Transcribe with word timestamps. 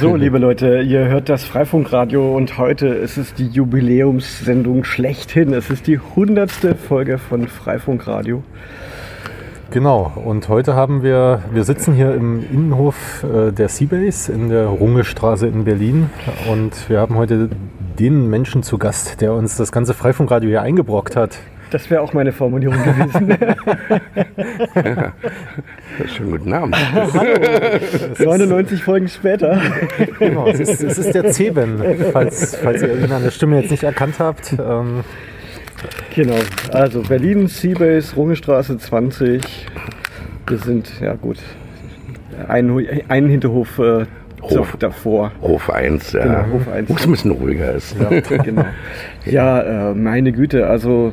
So, 0.00 0.16
liebe 0.16 0.38
Leute, 0.38 0.80
ihr 0.80 1.08
hört 1.08 1.28
das 1.28 1.44
Freifunkradio 1.44 2.34
und 2.34 2.56
heute 2.56 2.86
ist 2.86 3.18
es 3.18 3.34
die 3.34 3.46
Jubiläumssendung 3.46 4.84
schlechthin. 4.84 5.52
Es 5.52 5.68
ist 5.68 5.86
die 5.86 5.98
hundertste 5.98 6.74
Folge 6.74 7.18
von 7.18 7.46
Freifunkradio. 7.46 8.42
Genau, 9.70 10.10
und 10.24 10.48
heute 10.48 10.74
haben 10.74 11.02
wir, 11.02 11.42
wir 11.52 11.64
sitzen 11.64 11.92
hier 11.92 12.14
im 12.14 12.42
Innenhof 12.50 13.24
äh, 13.24 13.52
der 13.52 13.68
Seabase 13.68 14.32
in 14.32 14.48
der 14.48 14.68
Rungestraße 14.68 15.46
in 15.46 15.64
Berlin 15.64 16.08
und 16.50 16.88
wir 16.88 16.98
haben 16.98 17.16
heute 17.16 17.50
den 17.98 18.30
Menschen 18.30 18.62
zu 18.62 18.78
Gast, 18.78 19.20
der 19.20 19.34
uns 19.34 19.58
das 19.58 19.70
ganze 19.70 19.92
Freifunkradio 19.92 20.48
hier 20.48 20.62
eingebrockt 20.62 21.14
hat. 21.14 21.38
Das 21.70 21.88
wäre 21.90 22.00
auch 22.00 22.12
meine 22.12 22.32
Formulierung 22.32 22.82
gewesen. 22.82 23.36
ja. 24.74 25.12
Schönen 26.06 26.30
guten 26.32 26.52
Abend. 26.52 26.76
Hallo. 27.14 27.34
99 28.18 28.82
Folgen 28.82 29.08
später. 29.08 29.60
Genau, 30.18 30.48
es 30.48 30.60
ist, 30.60 30.82
es 30.82 30.98
ist 30.98 31.14
der 31.14 31.30
Zeben, 31.30 31.80
falls, 32.12 32.56
falls 32.56 32.82
ihr 32.82 32.96
der 32.96 33.30
Stimme 33.30 33.60
jetzt 33.60 33.70
nicht 33.70 33.84
erkannt 33.84 34.18
habt. 34.18 34.52
Ähm, 34.58 35.04
Genau, 36.14 36.36
also 36.72 37.02
Berlin, 37.02 37.46
Seabase, 37.46 38.14
Rungestraße 38.16 38.76
20. 38.76 39.66
Wir 40.46 40.58
sind, 40.58 41.00
ja 41.00 41.14
gut, 41.14 41.38
einen, 42.48 43.00
einen 43.08 43.28
Hinterhof 43.28 43.78
äh, 43.78 44.06
Hof, 44.42 44.76
davor. 44.78 45.32
Hof 45.42 45.70
1, 45.70 46.12
ja. 46.12 46.22
Genau, 46.24 46.52
Hof 46.54 46.68
1. 46.68 46.88
Wo 46.88 46.94
es 46.94 47.04
ein 47.04 47.10
bisschen 47.10 47.30
ruhiger 47.30 47.72
ist. 47.72 47.94
Ja, 47.98 48.38
genau. 48.38 48.64
ja 49.26 49.90
äh, 49.90 49.94
meine 49.94 50.32
Güte, 50.32 50.66
also 50.66 51.12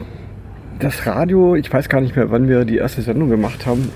das 0.80 1.05
Radio, 1.05 1.55
ich 1.55 1.72
weiß 1.72 1.90
gar 1.90 2.02
nicht 2.02 2.16
mehr, 2.16 2.31
wann 2.31 2.48
wir 2.48 2.66
die 2.66 2.77
erste 2.77 3.02
Sendung 3.02 3.30
gemacht 3.30 3.66
haben, 3.66 3.91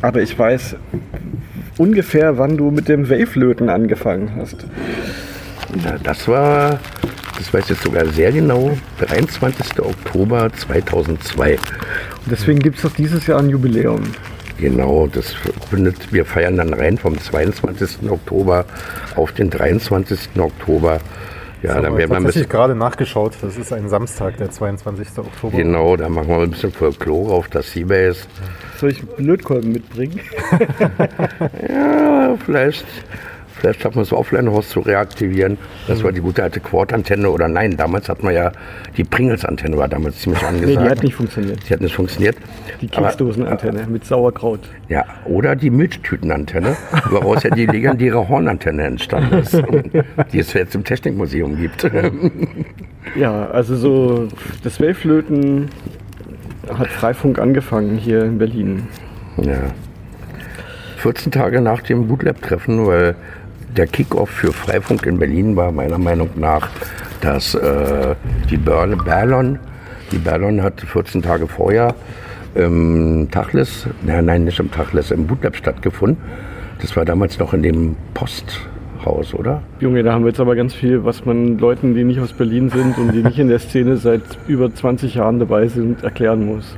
aber 0.00 0.22
ich 0.22 0.38
weiß 0.38 0.76
ungefähr, 1.78 2.38
wann 2.38 2.56
du 2.56 2.70
mit 2.70 2.88
dem 2.88 3.08
Wavelöten 3.08 3.68
angefangen 3.68 4.32
hast. 4.36 4.66
Ja, 5.84 5.96
das 6.02 6.28
war 6.28 6.78
das 7.42 7.52
weiß 7.52 7.64
ich 7.64 7.70
jetzt 7.70 7.82
sogar 7.82 8.06
sehr 8.06 8.30
genau, 8.30 8.76
23. 9.00 9.80
Oktober 9.80 10.52
2002. 10.52 11.54
Und 11.54 11.60
deswegen 12.30 12.60
gibt 12.60 12.76
es 12.76 12.82
doch 12.82 12.92
dieses 12.92 13.26
Jahr 13.26 13.40
ein 13.40 13.48
Jubiläum. 13.48 14.02
Genau, 14.58 15.08
das 15.08 15.34
findet, 15.68 16.12
wir 16.12 16.24
feiern 16.24 16.56
dann 16.56 16.72
rein 16.72 16.98
vom 16.98 17.18
22. 17.18 18.08
Oktober 18.08 18.64
auf 19.16 19.32
den 19.32 19.50
23. 19.50 20.38
Oktober. 20.38 21.00
Ja, 21.62 21.76
so, 21.76 21.82
dann 21.82 21.96
werden 21.96 22.10
wir 22.10 22.16
ein 22.16 22.24
bisschen 22.24 22.48
gerade 22.48 22.74
nachgeschaut. 22.74 23.34
Das 23.40 23.56
ist 23.56 23.72
ein 23.72 23.88
Samstag, 23.88 24.36
der 24.36 24.50
22. 24.50 25.18
Oktober. 25.18 25.56
Genau, 25.56 25.96
da 25.96 26.08
machen 26.08 26.28
wir 26.28 26.38
ein 26.38 26.50
bisschen 26.50 26.72
Folklore 26.72 27.32
auf 27.32 27.48
das 27.48 27.70
Seabase. 27.70 28.24
Soll 28.78 28.90
ich 28.90 29.02
Blödkolben 29.02 29.70
mitbringen? 29.70 30.20
ja, 31.68 32.36
vielleicht 32.44 32.84
Vielleicht 33.62 33.80
schaffen 33.80 33.94
wir 33.94 34.02
es, 34.02 34.12
Offline-Host 34.12 34.70
zu 34.70 34.80
reaktivieren. 34.80 35.56
Das 35.86 36.00
mhm. 36.00 36.02
war 36.02 36.10
die 36.10 36.20
gute 36.20 36.42
alte 36.42 36.58
Quad-Antenne. 36.58 37.30
Oder 37.30 37.46
nein, 37.46 37.76
damals 37.76 38.08
hat 38.08 38.24
man 38.24 38.34
ja, 38.34 38.50
die 38.96 39.04
Pringles-Antenne 39.04 39.76
war 39.76 39.86
damals 39.86 40.18
ziemlich 40.18 40.42
angesagt. 40.42 40.80
Nee, 40.80 40.84
die 40.84 40.90
hat 40.90 41.02
nicht 41.04 41.14
funktioniert. 41.14 41.60
Die 41.68 41.72
hat 41.72 41.80
nicht 41.80 41.94
funktioniert. 41.94 42.36
Die 42.80 42.88
Keksdosen-Antenne 42.88 43.86
mit 43.86 44.04
Sauerkraut. 44.04 44.58
Ja, 44.88 45.04
oder 45.26 45.54
die 45.54 45.70
Milchtüten-Antenne, 45.70 46.76
woraus 47.10 47.44
ja 47.44 47.50
die 47.50 47.66
legendäre 47.66 48.28
Hornantenne 48.28 48.82
entstanden 48.82 49.38
ist. 49.38 49.52
die 50.32 50.40
es 50.40 50.52
jetzt 50.54 50.74
im 50.74 50.82
Technikmuseum 50.82 51.56
gibt. 51.56 51.88
ja, 53.14 53.46
also 53.46 53.76
so 53.76 54.28
das 54.64 54.80
Wellflöten 54.80 55.68
hat 56.68 56.88
Freifunk 56.88 57.38
angefangen 57.38 57.96
hier 57.96 58.24
in 58.24 58.38
Berlin. 58.38 58.88
Ja. 59.36 59.70
14 60.96 61.30
Tage 61.30 61.60
nach 61.60 61.82
dem 61.82 62.08
Bootlab-Treffen, 62.08 62.86
weil 62.86 63.16
der 63.76 63.86
Kickoff 63.86 64.30
für 64.30 64.52
Freifunk 64.52 65.06
in 65.06 65.18
Berlin 65.18 65.56
war 65.56 65.72
meiner 65.72 65.98
Meinung 65.98 66.30
nach, 66.36 66.68
dass 67.20 67.54
äh, 67.54 68.14
die 68.50 68.56
Berlon, 68.56 69.58
die 70.10 70.18
Berlon 70.18 70.62
hat 70.62 70.80
14 70.80 71.22
Tage 71.22 71.46
vorher 71.46 71.94
im 72.54 73.28
Tachles, 73.30 73.86
nein, 74.02 74.26
nein, 74.26 74.44
nicht 74.44 74.58
im 74.58 74.70
Tachles, 74.70 75.10
im 75.10 75.26
Bootlab 75.26 75.56
stattgefunden. 75.56 76.18
Das 76.80 76.96
war 76.96 77.04
damals 77.04 77.38
noch 77.38 77.54
in 77.54 77.62
dem 77.62 77.96
Posthaus, 78.12 79.32
oder? 79.32 79.62
Junge, 79.80 80.02
da 80.02 80.12
haben 80.12 80.24
wir 80.24 80.28
jetzt 80.28 80.40
aber 80.40 80.56
ganz 80.56 80.74
viel, 80.74 81.04
was 81.04 81.24
man 81.24 81.58
Leuten, 81.58 81.94
die 81.94 82.04
nicht 82.04 82.20
aus 82.20 82.32
Berlin 82.32 82.68
sind 82.68 82.98
und 82.98 83.12
die 83.12 83.22
nicht 83.22 83.38
in 83.38 83.48
der 83.48 83.60
Szene 83.60 83.96
seit 83.96 84.22
über 84.48 84.74
20 84.74 85.14
Jahren 85.14 85.38
dabei 85.38 85.68
sind, 85.68 86.02
erklären 86.02 86.44
muss. 86.44 86.76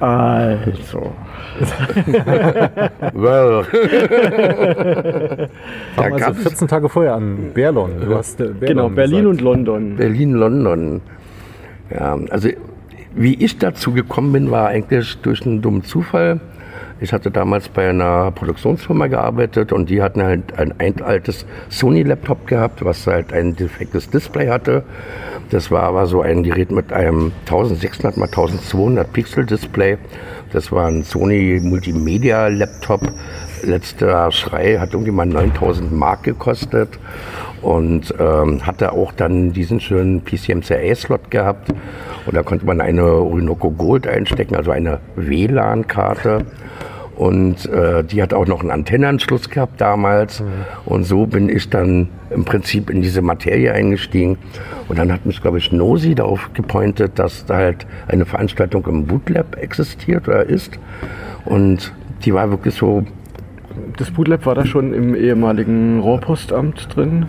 Also. 0.00 1.12
well. 3.12 3.64
Fangen 5.94 6.22
also 6.22 6.40
14 6.40 6.68
Tage 6.68 6.88
vorher 6.88 7.14
an. 7.14 7.52
Berlon. 7.52 8.00
Du 8.00 8.14
hast 8.16 8.40
äh, 8.40 8.44
Berlon 8.44 8.60
genau, 8.60 8.88
Berlin 8.88 9.24
gesagt. 9.24 9.40
und 9.40 9.40
London. 9.42 9.96
Berlin, 9.96 10.32
London. 10.32 11.02
Ja, 11.90 12.18
also 12.30 12.48
wie 13.14 13.34
ich 13.34 13.58
dazu 13.58 13.92
gekommen 13.92 14.32
bin, 14.32 14.50
war 14.50 14.68
eigentlich 14.68 15.18
durch 15.18 15.44
einen 15.44 15.60
dummen 15.60 15.84
Zufall. 15.84 16.40
Ich 17.02 17.14
hatte 17.14 17.30
damals 17.30 17.68
bei 17.70 17.88
einer 17.88 18.30
Produktionsfirma 18.30 19.06
gearbeitet 19.06 19.72
und 19.72 19.88
die 19.88 20.02
hatten 20.02 20.22
halt 20.22 20.58
ein, 20.58 20.74
ein 20.78 21.00
altes 21.00 21.46
Sony-Laptop 21.70 22.46
gehabt, 22.46 22.84
was 22.84 23.06
halt 23.06 23.32
ein 23.32 23.56
defektes 23.56 24.10
Display 24.10 24.48
hatte. 24.48 24.84
Das 25.50 25.70
war 25.70 25.84
aber 25.84 26.06
so 26.06 26.20
ein 26.20 26.42
Gerät 26.42 26.70
mit 26.70 26.92
einem 26.92 27.32
1600 27.46 27.82
x 27.82 28.04
1200 28.04 29.12
Pixel 29.12 29.46
Display. 29.46 29.96
Das 30.52 30.70
war 30.72 30.88
ein 30.88 31.02
Sony 31.02 31.58
Multimedia 31.62 32.48
Laptop. 32.48 33.00
Letzter 33.62 34.30
Schrei 34.30 34.78
hat 34.78 34.92
irgendwie 34.92 35.10
mal 35.10 35.26
9000 35.26 35.92
Mark 35.92 36.22
gekostet 36.24 36.98
und 37.62 38.14
ähm, 38.18 38.66
hatte 38.66 38.92
auch 38.92 39.12
dann 39.12 39.52
diesen 39.52 39.80
schönen 39.80 40.22
PCMCA-Slot 40.22 41.30
gehabt. 41.30 41.70
Und 42.26 42.36
da 42.36 42.42
konnte 42.42 42.66
man 42.66 42.80
eine 42.80 43.04
Orinoco 43.04 43.70
Gold 43.70 44.06
einstecken, 44.06 44.54
also 44.54 44.70
eine 44.70 45.00
WLAN-Karte. 45.16 46.44
Und 47.20 47.66
äh, 47.66 48.02
die 48.02 48.22
hat 48.22 48.32
auch 48.32 48.46
noch 48.46 48.62
einen 48.62 48.70
Antennenanschluss 48.70 49.50
gehabt 49.50 49.78
damals. 49.78 50.40
Mhm. 50.40 50.46
Und 50.86 51.04
so 51.04 51.26
bin 51.26 51.50
ich 51.50 51.68
dann 51.68 52.08
im 52.30 52.46
Prinzip 52.46 52.88
in 52.88 53.02
diese 53.02 53.20
Materie 53.20 53.74
eingestiegen. 53.74 54.38
Und 54.88 54.98
dann 54.98 55.12
hat 55.12 55.26
mich, 55.26 55.42
glaube 55.42 55.58
ich, 55.58 55.70
Nosi 55.70 56.14
darauf 56.14 56.50
gepointet, 56.54 57.18
dass 57.18 57.44
da 57.44 57.56
halt 57.56 57.86
eine 58.08 58.24
Veranstaltung 58.24 58.86
im 58.86 59.04
Bootlab 59.04 59.58
existiert 59.58 60.28
oder 60.28 60.46
ist. 60.46 60.78
Und 61.44 61.92
die 62.24 62.32
war 62.32 62.48
wirklich 62.48 62.74
so. 62.74 63.04
Das 63.98 64.10
Bootlab 64.10 64.46
war 64.46 64.54
da 64.54 64.64
schon 64.64 64.94
im 64.94 65.14
ehemaligen 65.14 66.00
Rohrpostamt 66.00 66.88
drin? 66.96 67.26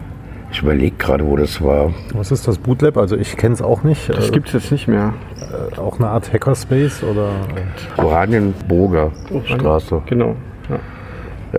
Ich 0.51 0.61
überlege 0.61 0.95
gerade, 0.97 1.25
wo 1.25 1.37
das 1.37 1.61
war. 1.61 1.93
Was 2.13 2.31
ist 2.31 2.47
das 2.47 2.57
Bootlab? 2.57 2.97
Also 2.97 3.15
ich 3.15 3.37
kenne 3.37 3.53
es 3.53 3.61
auch 3.61 3.83
nicht. 3.83 4.09
Das 4.09 4.31
gibt 4.31 4.47
es 4.47 4.53
jetzt 4.53 4.71
nicht 4.71 4.87
mehr. 4.87 5.13
Äh, 5.39 5.79
auch 5.79 5.97
eine 5.97 6.09
Art 6.09 6.31
Hackerspace 6.31 7.03
oder? 7.03 7.29
Oranienburger 7.97 9.11
oh, 9.31 9.41
Straße. 9.45 10.01
Genau. 10.07 10.35
Ja. 10.69 10.79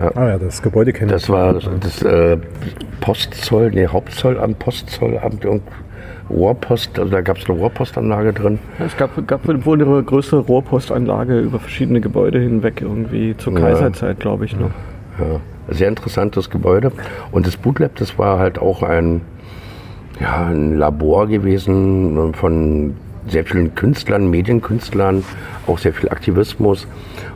Ja. 0.01 0.11
Ah 0.15 0.27
ja, 0.29 0.37
das 0.37 0.61
Gebäude 0.61 0.93
kenne 0.93 1.07
ich. 1.07 1.21
Das 1.21 1.29
war 1.29 1.53
das 1.53 2.01
äh, 2.03 2.37
Postzoll, 3.01 3.71
nee, 3.71 3.87
Hauptzollamt, 3.87 4.59
Postzollamt, 4.59 5.45
Rohrpost, 6.29 6.97
also 6.97 7.11
da 7.11 7.21
gab 7.21 7.37
es 7.37 7.49
eine 7.49 7.59
Rohrpostanlage 7.59 8.33
drin. 8.33 8.57
Ja, 8.79 8.85
es 8.85 8.97
gab, 8.97 9.27
gab 9.27 9.45
wohl 9.45 9.81
eine 9.81 10.03
größere 10.03 10.39
Rohrpostanlage 10.39 11.39
über 11.39 11.59
verschiedene 11.59 11.99
Gebäude 11.99 12.39
hinweg, 12.39 12.81
irgendwie 12.81 13.35
zur 13.37 13.53
Kaiserzeit, 13.53 14.19
glaube 14.19 14.45
ich 14.45 14.55
noch. 14.55 14.71
Ja 15.19 15.39
sehr 15.67 15.87
interessantes 15.87 16.49
Gebäude. 16.49 16.91
Und 17.31 17.47
das 17.47 17.57
Bootlab, 17.57 17.95
das 17.95 18.17
war 18.17 18.39
halt 18.39 18.59
auch 18.59 18.83
ein, 18.83 19.21
ja, 20.19 20.47
ein 20.47 20.77
Labor 20.77 21.27
gewesen 21.27 22.33
von 22.33 22.95
sehr 23.27 23.45
vielen 23.45 23.73
Künstlern, 23.75 24.29
Medienkünstlern, 24.29 25.23
auch 25.67 25.77
sehr 25.77 25.93
viel 25.93 26.09
Aktivismus 26.09 26.87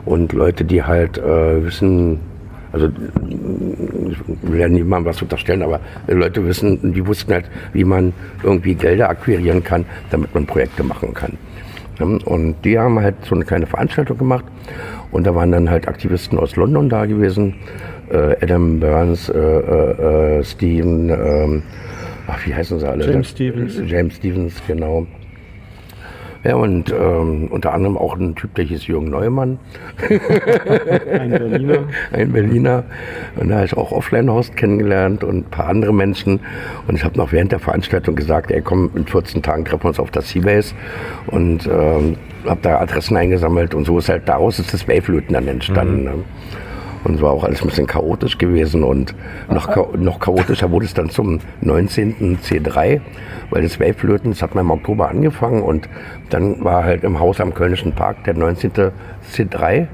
und 0.04 0.32
Leute, 0.32 0.64
die 0.64 0.82
halt 0.82 1.18
äh, 1.18 1.64
wissen, 1.64 2.20
also 2.72 2.88
ich 4.08 4.18
will 4.42 4.60
ja 4.60 4.68
niemandem 4.68 5.10
was 5.10 5.22
unterstellen, 5.22 5.62
aber 5.62 5.80
Leute 6.06 6.44
wissen, 6.46 6.92
die 6.92 7.06
wussten 7.06 7.32
halt, 7.32 7.46
wie 7.72 7.84
man 7.84 8.12
irgendwie 8.42 8.74
Gelder 8.74 9.08
akquirieren 9.08 9.64
kann, 9.64 9.86
damit 10.10 10.34
man 10.34 10.46
Projekte 10.46 10.82
machen 10.82 11.14
kann. 11.14 11.38
Und 11.98 12.56
die 12.64 12.78
haben 12.78 13.00
halt 13.00 13.16
so 13.24 13.34
eine 13.34 13.44
kleine 13.44 13.66
Veranstaltung 13.66 14.18
gemacht 14.18 14.44
und 15.10 15.26
da 15.26 15.34
waren 15.34 15.50
dann 15.50 15.68
halt 15.68 15.88
Aktivisten 15.88 16.38
aus 16.38 16.54
London 16.54 16.88
da 16.88 17.06
gewesen 17.06 17.54
Adam 18.40 18.80
Burns, 18.80 19.28
äh, 19.28 19.38
äh, 19.38 20.44
Steven, 20.44 21.10
ähm, 21.10 21.62
ach, 22.26 22.46
wie 22.46 22.54
heißen 22.54 22.78
sie 22.78 22.88
alle? 22.88 23.06
James 23.06 23.30
Stevens. 23.30 23.82
James 23.86 24.16
Stevens, 24.16 24.54
genau. 24.66 25.06
Ja, 26.44 26.54
und 26.54 26.90
ähm, 26.92 27.48
unter 27.50 27.74
anderem 27.74 27.98
auch 27.98 28.16
ein 28.16 28.36
Typ, 28.36 28.54
der 28.54 28.64
hieß 28.64 28.86
Jürgen 28.86 29.10
Neumann. 29.10 29.58
ein 30.08 31.30
Berliner. 31.30 31.78
Ein 32.12 32.32
Berliner. 32.32 32.84
Und 33.36 33.48
da 33.48 33.56
habe 33.56 33.66
ich 33.66 33.76
auch 33.76 33.90
Offline-Host 33.90 34.56
kennengelernt 34.56 35.24
und 35.24 35.38
ein 35.38 35.50
paar 35.50 35.66
andere 35.66 35.92
Menschen. 35.92 36.38
Und 36.86 36.94
ich 36.94 37.04
habe 37.04 37.18
noch 37.18 37.32
während 37.32 37.50
der 37.50 37.58
Veranstaltung 37.58 38.14
gesagt, 38.14 38.52
ey 38.52 38.62
komm, 38.62 38.90
in 38.94 39.04
14 39.04 39.42
Tagen 39.42 39.64
treffen 39.64 39.84
wir 39.84 39.88
uns 39.88 39.98
auf 39.98 40.12
der 40.12 40.22
Seabase. 40.22 40.74
Und 41.26 41.66
ähm, 41.66 42.16
habe 42.46 42.60
da 42.62 42.78
Adressen 42.78 43.16
eingesammelt 43.16 43.74
und 43.74 43.84
so 43.84 43.98
ist 43.98 44.08
halt 44.08 44.28
daraus 44.28 44.58
ist 44.58 44.72
das 44.72 44.86
Wavlöten 44.86 45.34
dann 45.34 45.48
entstanden. 45.48 46.04
Mhm. 46.04 46.24
Und 47.04 47.16
es 47.16 47.22
war 47.22 47.30
auch 47.30 47.44
alles 47.44 47.62
ein 47.62 47.68
bisschen 47.68 47.86
chaotisch 47.86 48.38
gewesen 48.38 48.82
und 48.82 49.14
noch, 49.50 49.72
cha 49.72 49.86
noch 49.96 50.20
chaotischer 50.20 50.70
wurde 50.70 50.86
es 50.86 50.94
dann 50.94 51.10
zum 51.10 51.40
19. 51.60 52.38
C3, 52.42 53.00
weil 53.50 53.62
das 53.62 53.78
Waveflöten, 53.80 54.32
das 54.32 54.42
hat 54.42 54.54
man 54.54 54.64
im 54.64 54.70
Oktober 54.70 55.08
angefangen 55.08 55.62
und 55.62 55.88
dann 56.30 56.64
war 56.64 56.84
halt 56.84 57.04
im 57.04 57.20
Haus 57.20 57.40
am 57.40 57.54
Kölnischen 57.54 57.92
Park 57.92 58.24
der 58.24 58.34
19. 58.34 58.72
C3 59.32 59.88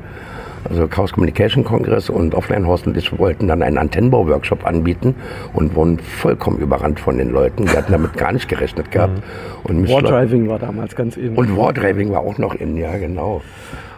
also 0.69 0.89
Chaos 0.89 1.13
Communication 1.13 1.65
Kongress 1.65 2.09
und 2.09 2.35
Offline 2.35 2.67
Horst 2.67 2.87
und 2.87 2.97
ich 2.97 3.17
wollten 3.19 3.49
dann 3.49 3.63
einen 3.63 3.79
Antennenbau-Workshop 3.79 4.67
anbieten 4.67 5.15
und 5.53 5.75
wurden 5.75 5.99
vollkommen 5.99 6.59
überrannt 6.59 7.01
von 7.01 7.19
den 7.19 7.31
Leuten. 7.31 7.67
Die 7.67 7.77
hatten 7.77 7.93
damit 7.93 8.15
gar 8.15 8.33
nicht 8.33 8.49
gerechnet 8.49 8.91
gehabt. 8.91 9.23
Und 9.65 9.89
Wardriving 9.89 10.49
war 10.49 10.59
damals 10.59 10.97
ganz 10.97 11.17
in. 11.17 11.37
Und 11.37 11.57
Wardriving 11.57 12.13
war 12.13 12.21
auch 12.21 12.39
noch 12.39 12.55
in, 12.55 12.77
ja 12.77 12.97
genau. 12.97 13.43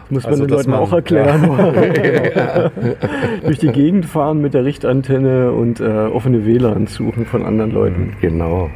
Muss 0.09 0.23
man 0.23 0.33
also, 0.33 0.45
den 0.45 0.55
Leuten 0.55 0.71
man, 0.71 0.79
auch 0.79 0.93
erklären. 0.93 2.31
Ja. 2.35 2.69
Durch 3.43 3.59
die 3.59 3.71
Gegend 3.71 4.05
fahren 4.05 4.41
mit 4.41 4.53
der 4.53 4.63
Richtantenne 4.63 5.51
und 5.51 5.79
äh, 5.79 5.83
offene 5.83 6.45
WLANs 6.45 6.93
suchen 6.95 7.25
von 7.25 7.45
anderen 7.45 7.71
Leuten. 7.71 8.13
Genau. 8.21 8.69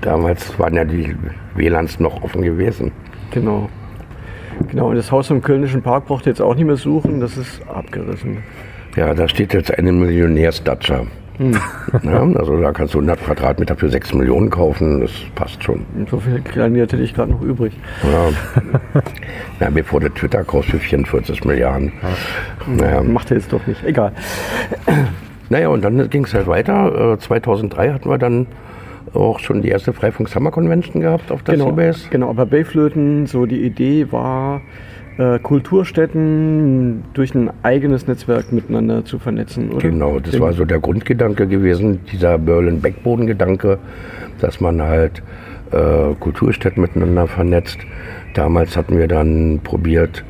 Damals 0.00 0.58
waren 0.58 0.74
ja 0.74 0.84
die 0.84 1.14
WLANs 1.54 2.00
noch 2.00 2.22
offen 2.22 2.42
gewesen. 2.42 2.90
Genau. 3.30 3.68
Genau, 4.68 4.90
und 4.90 4.96
das 4.96 5.10
Haus 5.10 5.30
im 5.30 5.42
Kölnischen 5.42 5.82
Park 5.82 6.06
braucht 6.06 6.26
ihr 6.26 6.30
jetzt 6.30 6.42
auch 6.42 6.54
nicht 6.54 6.66
mehr 6.66 6.76
suchen, 6.76 7.20
das 7.20 7.36
ist 7.36 7.66
abgerissen. 7.68 8.38
Ja, 8.96 9.14
da 9.14 9.26
steht 9.28 9.54
jetzt 9.54 9.76
eine 9.76 9.92
Millionärsdatscha. 9.92 11.06
Hm. 11.42 11.56
Ja, 12.02 12.22
also 12.22 12.60
da 12.60 12.72
kannst 12.72 12.94
du 12.94 12.98
100 12.98 13.24
Quadratmeter 13.24 13.76
für 13.76 13.88
6 13.88 14.14
Millionen 14.14 14.50
kaufen, 14.50 15.00
das 15.00 15.10
passt 15.34 15.62
schon. 15.62 15.84
So 16.10 16.18
viel 16.18 16.40
Kleingeld 16.40 16.92
hätte 16.92 17.02
ich 17.02 17.14
gerade 17.14 17.32
noch 17.32 17.42
übrig. 17.42 17.72
Ja. 18.02 19.02
ja, 19.60 19.70
bevor 19.70 20.00
der 20.00 20.12
Twitter 20.14 20.42
kostet 20.44 20.74
für 20.74 20.80
44 20.80 21.44
Milliarden. 21.44 21.92
Ja. 22.02 22.74
Naja. 22.74 23.02
Macht 23.02 23.30
er 23.30 23.38
jetzt 23.38 23.52
doch 23.52 23.66
nicht, 23.66 23.84
egal. 23.84 24.12
Naja, 25.48 25.68
und 25.68 25.84
dann 25.84 26.08
ging 26.08 26.24
es 26.24 26.32
halt 26.32 26.46
weiter. 26.46 27.18
2003 27.18 27.86
äh, 27.86 27.92
hatten 27.92 28.08
wir 28.08 28.16
dann 28.16 28.46
auch 29.12 29.38
schon 29.38 29.60
die 29.60 29.68
erste 29.68 29.92
Freifunk 29.92 30.30
Summer 30.30 30.50
Convention 30.50 31.02
gehabt 31.02 31.30
auf 31.30 31.42
der 31.42 31.56
genau, 31.56 31.66
Seabase. 31.66 32.08
Genau, 32.08 32.30
aber 32.30 32.46
Bayflöten, 32.46 33.26
so 33.26 33.44
die 33.44 33.62
Idee 33.62 34.10
war, 34.10 34.62
äh, 35.18 35.38
Kulturstätten 35.38 37.04
durch 37.14 37.34
ein 37.34 37.50
eigenes 37.62 38.06
Netzwerk 38.06 38.52
miteinander 38.52 39.04
zu 39.04 39.18
vernetzen, 39.18 39.70
oder? 39.70 39.88
Genau, 39.88 40.18
das 40.18 40.38
war 40.40 40.52
so 40.52 40.64
der 40.64 40.80
Grundgedanke 40.80 41.46
gewesen, 41.46 42.00
dieser 42.10 42.38
Berlin-Backboden-Gedanke, 42.38 43.78
dass 44.40 44.60
man 44.60 44.80
halt 44.82 45.22
äh, 45.70 46.14
Kulturstätten 46.18 46.82
miteinander 46.82 47.26
vernetzt. 47.26 47.78
Damals 48.34 48.76
hatten 48.76 48.98
wir 48.98 49.08
dann 49.08 49.60
probiert 49.62 50.24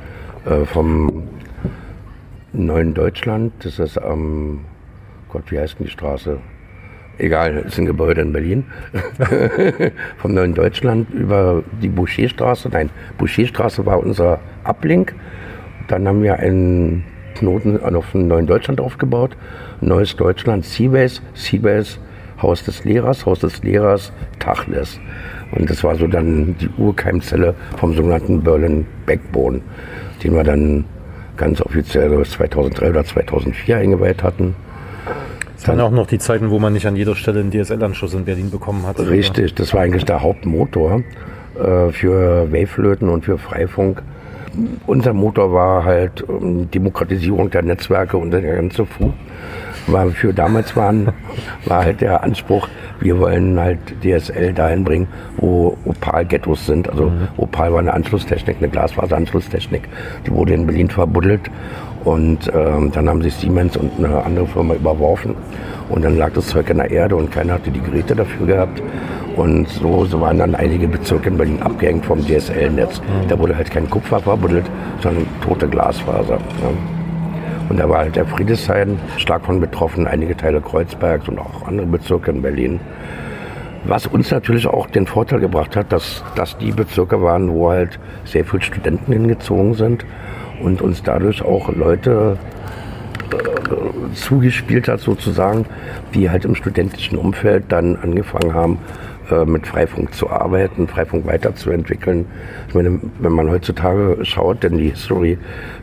äh, 0.45 0.65
vom 0.65 1.23
Neuen 2.53 2.93
Deutschland, 2.93 3.53
das 3.61 3.79
ist 3.79 3.99
am, 3.99 4.61
Gott, 5.31 5.51
wie 5.51 5.59
heißt 5.59 5.79
denn 5.79 5.87
die 5.87 5.93
Straße? 5.93 6.39
egal, 7.19 7.65
ist 7.67 7.79
ein 7.79 7.87
Gebäude 7.87 8.21
in 8.21 8.33
Berlin, 8.33 8.65
vom 10.19 10.35
Neuen 10.35 10.55
Deutschland 10.55 11.11
über 11.11 11.63
die 11.81 11.89
Boucherstraße. 11.89 12.69
Nein, 12.71 12.91
Boucherstraße 13.19 13.87
war 13.87 13.99
unser 13.99 14.41
Ablink. 14.65 15.15
Dann 15.89 16.07
haben 16.07 16.23
wir 16.23 16.39
einen 16.39 17.05
Knoten 17.35 17.79
auf 17.83 18.13
dem 18.13 18.29
Neuen 18.29 18.47
Deutschland 18.47 18.81
aufgebaut. 18.81 19.37
Neues 19.81 20.17
Deutschland, 20.17 20.65
Seabase, 20.65 21.21
Seabase, 21.35 21.99
Haus 22.41 22.65
des 22.65 22.85
Lehrers, 22.85 23.27
Haus 23.27 23.41
des 23.41 23.63
Lehrers, 23.63 24.13
Tachles. 24.39 25.01
Und 25.53 25.69
das 25.69 25.85
war 25.85 25.97
so 25.97 26.07
dann 26.07 26.57
die 26.61 26.69
Urkeimzelle 26.79 27.55
vom 27.77 27.95
sogenannten 27.95 28.43
Berlin 28.43 28.87
Backbone, 29.07 29.61
den 30.23 30.35
wir 30.35 30.45
dann 30.45 30.85
ganz 31.37 31.61
offiziell 31.61 32.25
2003 32.25 32.91
oder 32.91 33.05
2004 33.05 33.77
eingeweiht 33.77 34.23
hatten. 34.23 34.55
Das 35.57 35.69
waren 35.69 35.81
auch 35.81 35.91
noch 35.91 36.07
die 36.07 36.19
Zeiten, 36.19 36.51
wo 36.51 36.59
man 36.59 36.73
nicht 36.73 36.87
an 36.87 36.97
jeder 36.97 37.15
Stelle 37.15 37.41
einen 37.41 37.53
DSL-Anschluss 37.53 38.15
in 38.15 38.25
Berlin 38.25 38.51
bekommen 38.51 38.85
hat. 38.85 38.99
Richtig, 38.99 39.55
das 39.55 39.73
war 39.73 39.83
eigentlich 39.83 40.05
der 40.05 40.21
Hauptmotor 40.21 41.03
äh, 41.55 41.93
für 41.93 42.51
Waveflöten 42.53 43.09
und 43.09 43.25
für 43.25 43.39
Freifunk. 43.39 44.03
Unser 44.87 45.13
Motor 45.13 45.53
war 45.53 45.85
halt 45.85 46.25
ähm, 46.29 46.71
Demokratisierung 46.71 47.51
der 47.51 47.63
Netzwerke 47.63 48.17
und 48.17 48.31
der 48.31 48.43
ganze 48.43 48.87
Fu. 48.87 49.13
War 49.89 50.09
für 50.11 50.33
damals 50.33 50.77
waren, 50.77 51.13
war 51.65 51.85
halt 51.85 52.01
der 52.01 52.23
Anspruch, 52.23 52.69
wir 53.01 53.19
wollen 53.19 53.59
halt 53.59 53.81
DSL 54.03 54.53
dahin 54.53 54.85
bringen, 54.85 55.09
wo 55.39 55.77
Opal-Ghettos 55.85 56.67
sind. 56.67 56.89
Also 56.89 57.07
mhm. 57.07 57.29
Opal 57.37 57.73
war 57.73 57.81
eine 57.81 57.93
Anschlusstechnik, 57.93 58.59
eine 58.59 58.69
Glasfaseranschlusstechnik. 58.69 59.89
Die 60.27 60.31
wurde 60.31 60.55
in 60.55 60.67
Berlin 60.67 60.89
verbuddelt 60.89 61.51
und 62.05 62.51
ähm, 62.53 62.91
dann 62.93 63.09
haben 63.09 63.23
sich 63.23 63.35
Siemens 63.35 63.77
und 63.77 63.93
eine 63.99 64.25
andere 64.25 64.47
Firma 64.47 64.75
überworfen. 64.75 65.35
Und 65.89 66.05
dann 66.05 66.17
lag 66.17 66.33
das 66.33 66.49
Zeug 66.49 66.71
in 66.71 66.79
der 66.79 66.91
Erde 66.91 67.17
und 67.17 67.31
keiner 67.31 67.55
hatte 67.55 67.71
die 67.71 67.81
Geräte 67.81 68.17
dafür 68.17 68.47
gehabt. 68.47 68.83
Und 69.37 69.69
so, 69.69 70.05
so 70.05 70.21
waren 70.21 70.39
dann 70.39 70.55
einige 70.55 70.89
Bezirke 70.89 71.29
in 71.29 71.37
Berlin 71.37 71.63
abgehängt 71.63 72.05
vom 72.05 72.21
DSL-Netz. 72.27 73.01
Mhm. 73.01 73.29
Da 73.29 73.39
wurde 73.39 73.57
halt 73.57 73.71
kein 73.71 73.89
Kupfer 73.89 74.21
verbuddelt, 74.21 74.65
sondern 75.01 75.27
tote 75.43 75.69
Glasfaser. 75.69 76.37
Ne? 76.37 76.77
Und 77.69 77.79
da 77.79 77.89
war 77.89 77.99
halt 77.99 78.17
der 78.17 78.27
Friedesheim 78.27 78.99
stark 79.17 79.47
von 79.47 79.61
betroffen, 79.61 80.07
einige 80.07 80.37
Teile 80.37 80.61
Kreuzbergs 80.61 81.29
und 81.29 81.39
auch 81.39 81.67
andere 81.67 81.87
Bezirke 81.87 82.31
in 82.31 82.43
Berlin. 82.43 82.81
Was 83.85 84.07
uns 84.07 84.31
natürlich 84.31 84.67
auch 84.67 84.87
den 84.87 85.07
Vorteil 85.07 85.41
gebracht 85.41 85.75
hat, 85.77 85.93
dass 85.93 86.23
das 86.37 86.57
die 86.59 86.71
Bezirke 86.71 87.23
waren, 87.23 87.51
wo 87.51 87.71
halt 87.71 87.99
sehr 88.25 88.45
viele 88.45 88.63
Studenten 88.63 89.13
hingezogen 89.13 89.75
sind 89.75 90.05
und 90.63 90.81
uns 90.83 91.03
dadurch 91.03 91.43
auch 91.43 91.75
Leute 91.75 92.39
äh, 93.33 94.15
zugespielt 94.15 94.89
hat 94.89 95.01
sozusagen, 95.01 95.67
die 96.15 96.31
halt 96.31 96.45
im 96.45 96.55
studentischen 96.55 97.19
Umfeld 97.19 97.65
dann 97.69 97.97
angefangen 97.97 98.55
haben, 98.55 98.79
äh, 99.31 99.45
mit 99.45 99.67
Freifunk 99.67 100.15
zu 100.15 100.31
arbeiten, 100.31 100.89
Freifunk 100.89 101.27
weiterzuentwickeln. 101.27 102.27
Ich 102.69 102.75
meine, 102.75 103.01
wenn 103.19 103.33
man 103.33 103.51
heutzutage 103.51 104.19
schaut, 104.25 104.63
denn 104.63 104.79
die 104.79 104.91
History, 104.91 105.39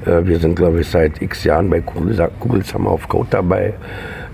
äh, 0.06 0.26
wir 0.26 0.40
sind 0.40 0.56
glaube 0.56 0.82
ich 0.82 0.88
seit 0.88 1.22
x 1.22 1.44
Jahren 1.44 1.70
bei 1.70 1.80
Google 1.80 2.64
Summer 2.64 2.92
of 2.92 3.08
Code 3.08 3.28
dabei. 3.32 3.74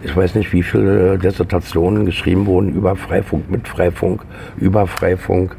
Ich 0.04 0.16
weiß 0.16 0.36
nicht, 0.36 0.54
wie 0.54 0.64
viele 0.64 1.18
Dissertationen 1.18 2.06
geschrieben 2.06 2.46
wurden 2.46 2.76
über 2.76 2.96
Freifunk, 2.96 3.50
mit 3.50 3.68
Freifunk, 3.68 4.22
über 4.58 4.86
Freifunk. 4.86 5.56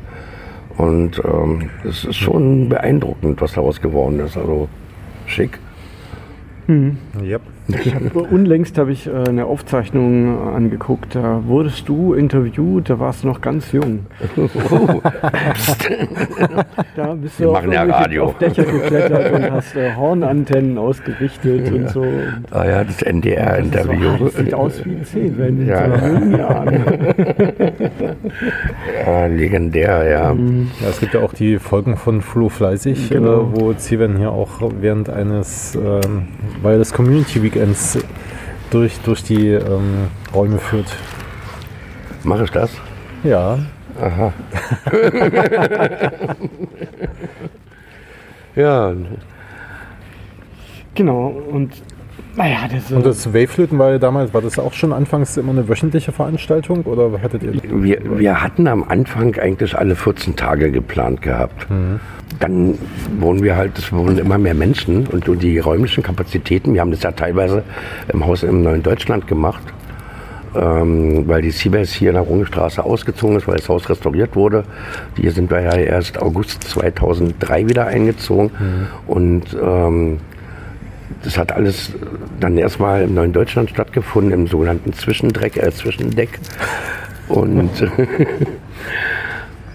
Und 0.76 1.22
ähm, 1.24 1.70
es 1.84 2.04
ist 2.04 2.16
schon 2.16 2.68
beeindruckend, 2.68 3.40
was 3.40 3.52
daraus 3.52 3.80
geworden 3.80 4.20
ist. 4.20 4.36
Also 4.36 4.68
schick. 5.26 5.58
Hm. 6.66 6.98
Yep. 7.22 7.42
Hab, 7.68 8.30
unlängst 8.30 8.78
habe 8.78 8.92
ich 8.92 9.08
äh, 9.08 9.10
eine 9.10 9.46
Aufzeichnung 9.46 10.54
angeguckt. 10.54 11.16
Da 11.16 11.42
wurdest 11.46 11.88
du 11.88 12.14
interviewt, 12.14 12.90
da 12.90 13.00
warst 13.00 13.24
du 13.24 13.28
noch 13.28 13.40
ganz 13.40 13.72
jung. 13.72 14.06
Oh. 14.36 15.00
da 16.96 17.14
bist 17.14 17.40
du 17.40 17.50
machen 17.50 17.72
ja 17.72 17.82
Radio. 17.82 18.26
auf 18.26 18.38
Dächer 18.38 18.64
geklettert 18.64 19.32
und 19.32 19.50
hast 19.50 19.74
äh, 19.74 19.94
Hornantennen 19.96 20.78
ausgerichtet 20.78 21.72
und 21.72 21.90
so. 21.90 22.06
Ah 22.52 22.64
ja, 22.64 22.84
das 22.84 23.02
NDR-Interview. 23.02 24.24
Das 24.24 24.34
sieht 24.34 24.54
aus 24.54 24.84
wie 24.84 24.90
ein 24.90 25.04
Zehn, 25.04 25.66
ja. 25.66 25.84
in 25.84 26.36
Jahren. 26.36 26.84
ja, 29.06 29.26
legendär, 29.26 30.08
ja. 30.08 30.34
Mhm. 30.34 30.68
ja. 30.80 30.88
Es 30.88 31.00
gibt 31.00 31.14
ja 31.14 31.20
auch 31.20 31.32
die 31.32 31.58
Folgen 31.58 31.96
von 31.96 32.20
Flo 32.20 32.48
Fleißig, 32.48 33.10
genau. 33.10 33.40
äh, 33.40 33.60
wo 33.60 33.74
Steven 33.74 34.16
hier 34.18 34.30
auch 34.30 34.60
während 34.80 35.10
eines, 35.10 35.74
äh, 35.74 36.00
weil 36.62 36.78
das 36.78 36.92
Community 36.92 37.42
Week 37.42 37.54
Weekends 37.54 37.98
durch, 38.70 38.98
durch 39.00 39.22
die 39.22 39.50
ähm, 39.50 40.08
Räume 40.34 40.58
führt. 40.58 40.94
Mache 42.24 42.44
ich 42.44 42.50
das? 42.50 42.70
Ja. 43.22 43.58
Aha. 44.00 44.32
ja. 48.56 48.92
Genau, 50.94 51.28
und 51.28 51.72
naja, 52.36 52.68
das, 52.70 52.92
und 52.92 53.04
das 53.04 53.32
Waveflöten 53.32 53.78
war 53.78 53.92
ja 53.92 53.98
damals, 53.98 54.34
war 54.34 54.42
das 54.42 54.58
auch 54.58 54.74
schon 54.74 54.92
anfangs 54.92 55.36
immer 55.36 55.52
eine 55.52 55.68
wöchentliche 55.68 56.12
Veranstaltung 56.12 56.82
oder 56.82 57.20
hattet 57.22 57.42
ihr? 57.42 57.54
Wir, 57.64 58.18
wir 58.18 58.42
hatten 58.42 58.68
am 58.68 58.84
Anfang 58.84 59.34
eigentlich 59.36 59.76
alle 59.76 59.96
14 59.96 60.36
Tage 60.36 60.70
geplant 60.70 61.22
gehabt. 61.22 61.68
Mhm. 61.70 62.00
Dann 62.38 62.78
wurden 63.18 63.42
wir 63.42 63.56
halt, 63.56 63.78
es 63.78 63.90
wurden 63.90 64.18
immer 64.18 64.36
mehr 64.36 64.54
Menschen 64.54 65.06
und 65.06 65.26
die 65.42 65.58
räumlichen 65.58 66.02
Kapazitäten, 66.02 66.74
wir 66.74 66.82
haben 66.82 66.90
das 66.90 67.02
ja 67.02 67.12
teilweise 67.12 67.62
im 68.12 68.26
Haus 68.26 68.42
im 68.42 68.62
Neuen 68.62 68.82
Deutschland 68.82 69.26
gemacht, 69.26 69.62
ähm, 70.54 71.26
weil 71.26 71.40
die 71.40 71.50
Seabase 71.50 71.94
hier 71.94 72.10
in 72.10 72.16
der 72.16 72.24
Rungestraße 72.24 72.84
ausgezogen 72.84 73.36
ist, 73.36 73.48
weil 73.48 73.56
das 73.56 73.68
Haus 73.70 73.88
restauriert 73.88 74.36
wurde. 74.36 74.64
Hier 75.18 75.32
sind 75.32 75.50
wir 75.50 75.62
ja 75.62 75.74
erst 75.74 76.20
August 76.20 76.64
2003 76.64 77.68
wieder 77.68 77.86
eingezogen 77.86 78.50
mhm. 78.58 78.86
und 79.06 79.56
ähm, 79.62 80.18
das 81.26 81.36
hat 81.36 81.50
alles 81.50 81.90
dann 82.38 82.56
erstmal 82.56 83.02
im 83.02 83.14
neuen 83.14 83.32
Deutschland 83.32 83.70
stattgefunden, 83.70 84.32
im 84.32 84.46
sogenannten 84.46 84.92
Zwischendreck, 84.92 85.56
äh, 85.56 85.72
Zwischendeck. 85.72 86.38
Und, 87.28 87.70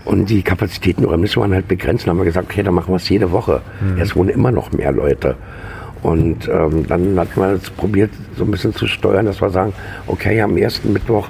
und 0.05 0.29
die 0.29 0.43
Kapazitäten 0.43 1.03
räumlich 1.03 1.35
waren 1.35 1.53
halt 1.53 1.67
begrenzt. 1.67 2.05
Dann 2.05 2.11
haben 2.11 2.19
wir 2.19 2.25
gesagt, 2.25 2.49
okay, 2.49 2.63
dann 2.63 2.73
machen 2.73 2.93
wir 2.93 2.95
es 2.95 3.09
jede 3.09 3.31
Woche. 3.31 3.61
Mhm. 3.81 3.99
Es 3.99 4.15
wohnen 4.15 4.29
immer 4.29 4.51
noch 4.51 4.71
mehr 4.71 4.93
Leute. 4.93 5.35
Und 6.01 6.49
ähm, 6.49 6.87
dann 6.87 7.19
hat 7.19 7.37
man 7.37 7.55
es 7.55 7.69
probiert, 7.69 8.09
so 8.35 8.43
ein 8.43 8.51
bisschen 8.51 8.73
zu 8.73 8.87
steuern, 8.87 9.27
dass 9.27 9.39
wir 9.39 9.51
sagen, 9.51 9.73
okay, 10.07 10.41
am 10.41 10.57
ersten 10.57 10.93
Mittwoch 10.93 11.27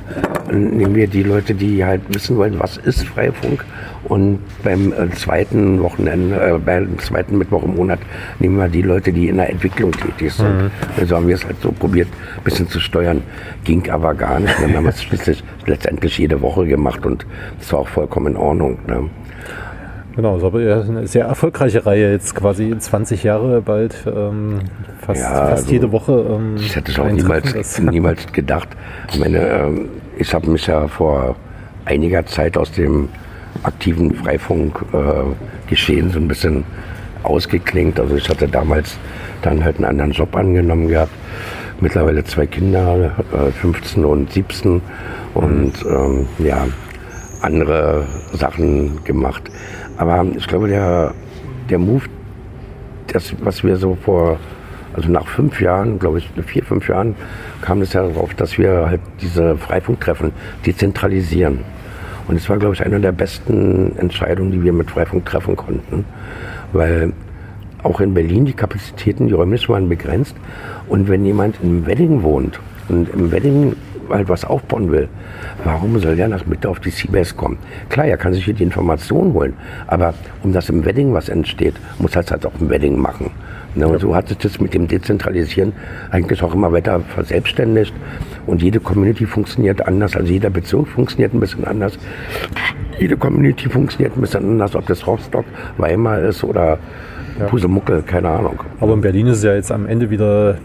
äh, 0.50 0.56
nehmen 0.56 0.96
wir 0.96 1.08
die 1.08 1.24
Leute, 1.24 1.54
die 1.54 1.84
halt 1.84 2.02
wissen 2.08 2.38
wollen, 2.38 2.58
was 2.58 2.78
ist 2.78 3.04
Freifunk. 3.04 3.66
Und 4.06 4.40
beim 4.64 4.94
äh, 4.94 5.10
zweiten 5.12 5.82
Wochenende, 5.84 6.36
äh, 6.36 6.58
beim 6.58 6.98
zweiten 7.00 7.38
Mittwoch 7.38 7.64
im 7.64 7.76
Monat 7.76 8.00
nehmen 8.40 8.58
wir 8.58 8.70
die 8.70 8.82
Leute, 8.82 9.12
die 9.12 9.28
in 9.28 9.38
der 9.38 9.50
Entwicklung 9.50 9.92
tätig 9.92 10.34
sind. 10.34 10.64
Mhm. 10.64 10.72
Also 10.98 11.18
haben 11.18 11.28
wir 11.28 11.36
es 11.36 11.46
halt 11.46 11.62
so 11.62 11.72
probiert, 11.72 12.08
ein 12.38 12.44
bisschen 12.44 12.70
zu 12.70 12.80
steuern. 12.80 13.22
Ging 13.66 13.90
aber 13.90 14.14
gar 14.14 14.40
nicht. 14.40 14.56
Dann 14.62 14.74
haben 14.74 14.86
wir 14.86 14.94
es 14.94 15.44
letztendlich 15.66 16.18
jede 16.18 16.42
Woche 16.42 16.66
gemacht 16.66 17.06
und 17.06 17.26
das 17.60 17.74
war 17.74 17.80
auch 17.80 17.90
vollkommen 17.90 18.34
in 18.34 18.38
Ordnung. 18.38 18.78
Ne? 18.88 19.10
Genau, 20.16 20.38
ist 20.38 20.44
aber 20.44 20.60
eine 20.60 21.08
sehr 21.08 21.26
erfolgreiche 21.26 21.86
Reihe 21.86 22.12
jetzt 22.12 22.36
quasi 22.36 22.78
20 22.78 23.24
Jahre 23.24 23.62
bald, 23.62 23.96
ähm, 24.06 24.60
fast, 25.00 25.22
ja, 25.22 25.30
fast 25.30 25.52
also, 25.64 25.72
jede 25.72 25.92
Woche. 25.92 26.26
Ähm, 26.30 26.56
ich 26.58 26.76
hätte 26.76 26.92
es 26.92 27.00
auch 27.00 27.10
niemals, 27.10 27.80
niemals 27.80 28.32
gedacht. 28.34 28.68
Ich 29.12 29.20
meine, 29.20 29.40
ähm, 29.40 29.90
ich 30.18 30.34
habe 30.34 30.50
mich 30.50 30.68
ja 30.68 30.88
vor 30.88 31.36
einiger 31.86 32.26
Zeit 32.26 32.58
aus 32.58 32.72
dem 32.74 33.10
aktiven 33.64 34.14
Freifunk 34.14 34.84
äh, 34.94 35.70
geschehen 35.70 36.12
so 36.12 36.20
ein 36.20 36.28
bisschen 36.28 36.66
ausgeklingt. 37.24 38.00
Also 38.00 38.16
ich 38.16 38.28
hatte 38.30 38.48
damals 38.48 38.98
dann 39.42 39.64
halt 39.64 39.78
einen 39.78 39.86
anderen 39.86 40.12
Job 40.12 40.36
angenommen 40.36 40.88
gehabt. 40.88 41.12
Mittlerweile 41.80 42.24
zwei 42.24 42.46
Kinder, 42.46 43.16
äh, 43.34 43.52
15 43.52 44.06
und 44.06 44.32
17 44.32 44.82
und 45.34 45.74
ähm, 45.90 46.28
ja, 46.40 46.68
andere 47.42 48.06
Sachen 48.34 49.04
gemacht. 49.04 49.44
Aber 49.98 50.26
ich 50.36 50.48
glaube, 50.48 50.68
der, 50.68 51.14
der 51.70 51.80
Move, 51.80 52.06
das, 53.08 53.34
was 53.44 53.64
wir 53.64 53.78
so 53.78 53.96
vor, 53.96 54.40
also 54.94 55.10
nach 55.10 55.28
fünf 55.28 55.62
Jahren, 55.62 56.00
glaube 56.00 56.20
ich, 56.20 56.30
vier, 56.46 56.64
fünf 56.64 56.88
Jahren, 56.88 57.16
kam 57.62 57.82
es 57.82 57.94
ja 57.94 58.08
darauf, 58.08 58.34
dass 58.34 58.58
wir 58.58 58.88
halt 58.88 59.02
diese 59.22 59.58
Freifunktreffen 59.58 60.32
dezentralisieren. 60.66 61.60
Und 62.28 62.36
es 62.36 62.50
war, 62.50 62.58
glaube 62.58 62.76
ich, 62.76 62.86
eine 62.86 63.00
der 63.00 63.12
besten 63.12 63.96
Entscheidungen, 63.98 64.52
die 64.52 64.64
wir 64.64 64.74
mit 64.74 64.92
Freifunk 64.92 65.26
treffen 65.26 65.56
konnten. 65.56 66.06
Weil 66.72 67.14
auch 67.84 68.00
in 68.00 68.14
Berlin 68.14 68.46
die 68.46 68.54
Kapazitäten, 68.54 69.28
die 69.28 69.34
räumlich 69.34 69.68
waren 69.70 69.90
begrenzt. 69.90 70.36
Und 70.88 71.10
wenn 71.10 71.26
jemand 71.26 71.58
im 71.62 71.86
Wedding 71.86 72.24
wohnt 72.24 72.60
und 72.90 73.10
im 73.10 73.32
Wedding 73.32 73.76
halt 74.14 74.30
was 74.30 74.46
aufbauen 74.46 74.92
will, 74.92 75.10
warum 75.64 75.98
soll 76.00 76.16
der 76.16 76.28
nach 76.28 76.46
Mitte 76.46 76.70
auf 76.70 76.80
die 76.80 76.90
Seabase 76.90 77.36
kommen? 77.36 77.58
Klar, 77.90 78.06
er 78.06 78.18
kann 78.18 78.34
sich 78.34 78.46
hier 78.46 78.54
die 78.54 78.64
Informationen 78.64 79.34
holen, 79.34 79.54
aber 79.88 80.14
um 80.44 80.54
das 80.54 80.70
im 80.70 80.86
Wedding 80.86 81.14
was 81.14 81.30
entsteht, 81.30 81.76
muss 82.00 82.16
er 82.16 82.22
es 82.22 82.32
halt 82.32 82.46
auch 82.46 82.54
im 82.60 82.70
Wedding 82.70 83.00
machen. 83.00 83.32
Ne, 83.74 83.88
und 83.88 84.02
so 84.02 84.14
hat 84.14 84.28
sich 84.28 84.38
das 84.38 84.60
mit 84.60 84.74
dem 84.74 84.90
Dezentralisieren 84.90 85.72
eigentlich 86.10 86.44
auch 86.44 86.54
immer 86.54 86.74
weiter 86.74 87.00
verselbstständigt. 87.00 87.94
Und 88.46 88.62
jede 88.62 88.82
Community 88.82 89.26
funktioniert 89.26 89.88
anders, 89.88 90.16
also 90.16 90.32
jeder 90.32 90.50
Bezirk 90.50 90.88
funktioniert 90.90 91.34
ein 91.34 91.40
bisschen 91.40 91.64
anders. 91.64 91.98
Jede 93.00 93.16
Community 93.16 93.70
funktioniert 93.70 94.18
ein 94.18 94.22
bisschen 94.22 94.44
anders, 94.44 94.76
ob 94.76 94.86
das 94.88 95.08
Rostock, 95.08 95.46
Weimar 95.78 96.20
ist 96.20 96.44
oder 96.44 96.80
ja. 97.40 97.46
Pusemuckel, 97.46 98.02
keine 98.02 98.30
Ahnung. 98.30 98.60
Aber 98.82 98.94
in 98.94 99.02
Berlin 99.02 99.28
ist 99.28 99.38
es 99.38 99.44
ja 99.44 99.56
jetzt 99.56 99.72
am 99.72 99.86
Ende 99.86 100.10
wieder 100.10 100.58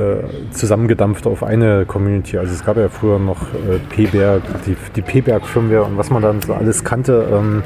äh, 0.00 0.52
zusammengedampft 0.52 1.26
auf 1.26 1.42
eine 1.42 1.84
Community. 1.86 2.38
Also 2.38 2.52
es 2.52 2.64
gab 2.64 2.76
ja 2.76 2.88
früher 2.88 3.18
noch 3.18 3.42
äh, 3.54 3.78
P-Berg, 3.90 4.42
die, 4.66 4.76
die 4.96 5.02
P-Berg-Firmware 5.02 5.84
und 5.84 5.98
was 5.98 6.10
man 6.10 6.22
dann 6.22 6.40
so 6.42 6.54
alles 6.54 6.84
kannte. 6.84 7.26
Ähm, 7.32 7.62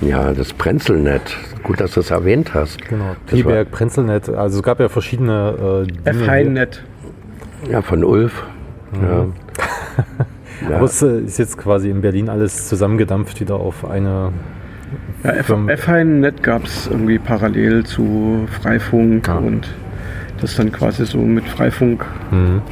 ja, 0.00 0.32
das 0.32 0.52
Prenzelnet. 0.52 1.36
Gut, 1.62 1.80
dass 1.80 1.92
du 1.92 2.00
es 2.00 2.10
erwähnt 2.10 2.54
hast. 2.54 2.80
Genau, 2.88 3.16
P-Berg, 3.26 3.70
Prenzelnet. 3.70 4.28
Also 4.28 4.58
es 4.58 4.62
gab 4.62 4.80
ja 4.80 4.88
verschiedene 4.88 5.86
äh, 6.04 6.10
F-Heinet. 6.10 6.82
Ja, 7.70 7.82
von 7.82 8.04
Ulf. 8.04 8.44
Mhm. 8.92 9.02
Ja. 9.02 9.26
ja. 10.70 10.76
Aber 10.76 10.84
es 10.84 11.02
äh, 11.02 11.20
ist 11.20 11.38
jetzt 11.38 11.58
quasi 11.58 11.90
in 11.90 12.00
Berlin 12.00 12.28
alles 12.28 12.68
zusammengedampft 12.68 13.40
wieder 13.40 13.56
auf 13.56 13.84
eine 13.84 14.32
ja, 15.24 15.32
F-Heinet 15.32 16.42
gab 16.42 16.64
es 16.64 16.86
irgendwie 16.86 17.18
parallel 17.18 17.84
zu 17.84 18.46
Freifunk 18.60 19.26
ja. 19.26 19.36
und 19.36 19.68
das 20.40 20.50
ist 20.50 20.58
dann 20.58 20.72
quasi 20.72 21.04
so 21.04 21.18
mit 21.18 21.46
Freifunk 21.48 22.04
mhm. 22.30 22.62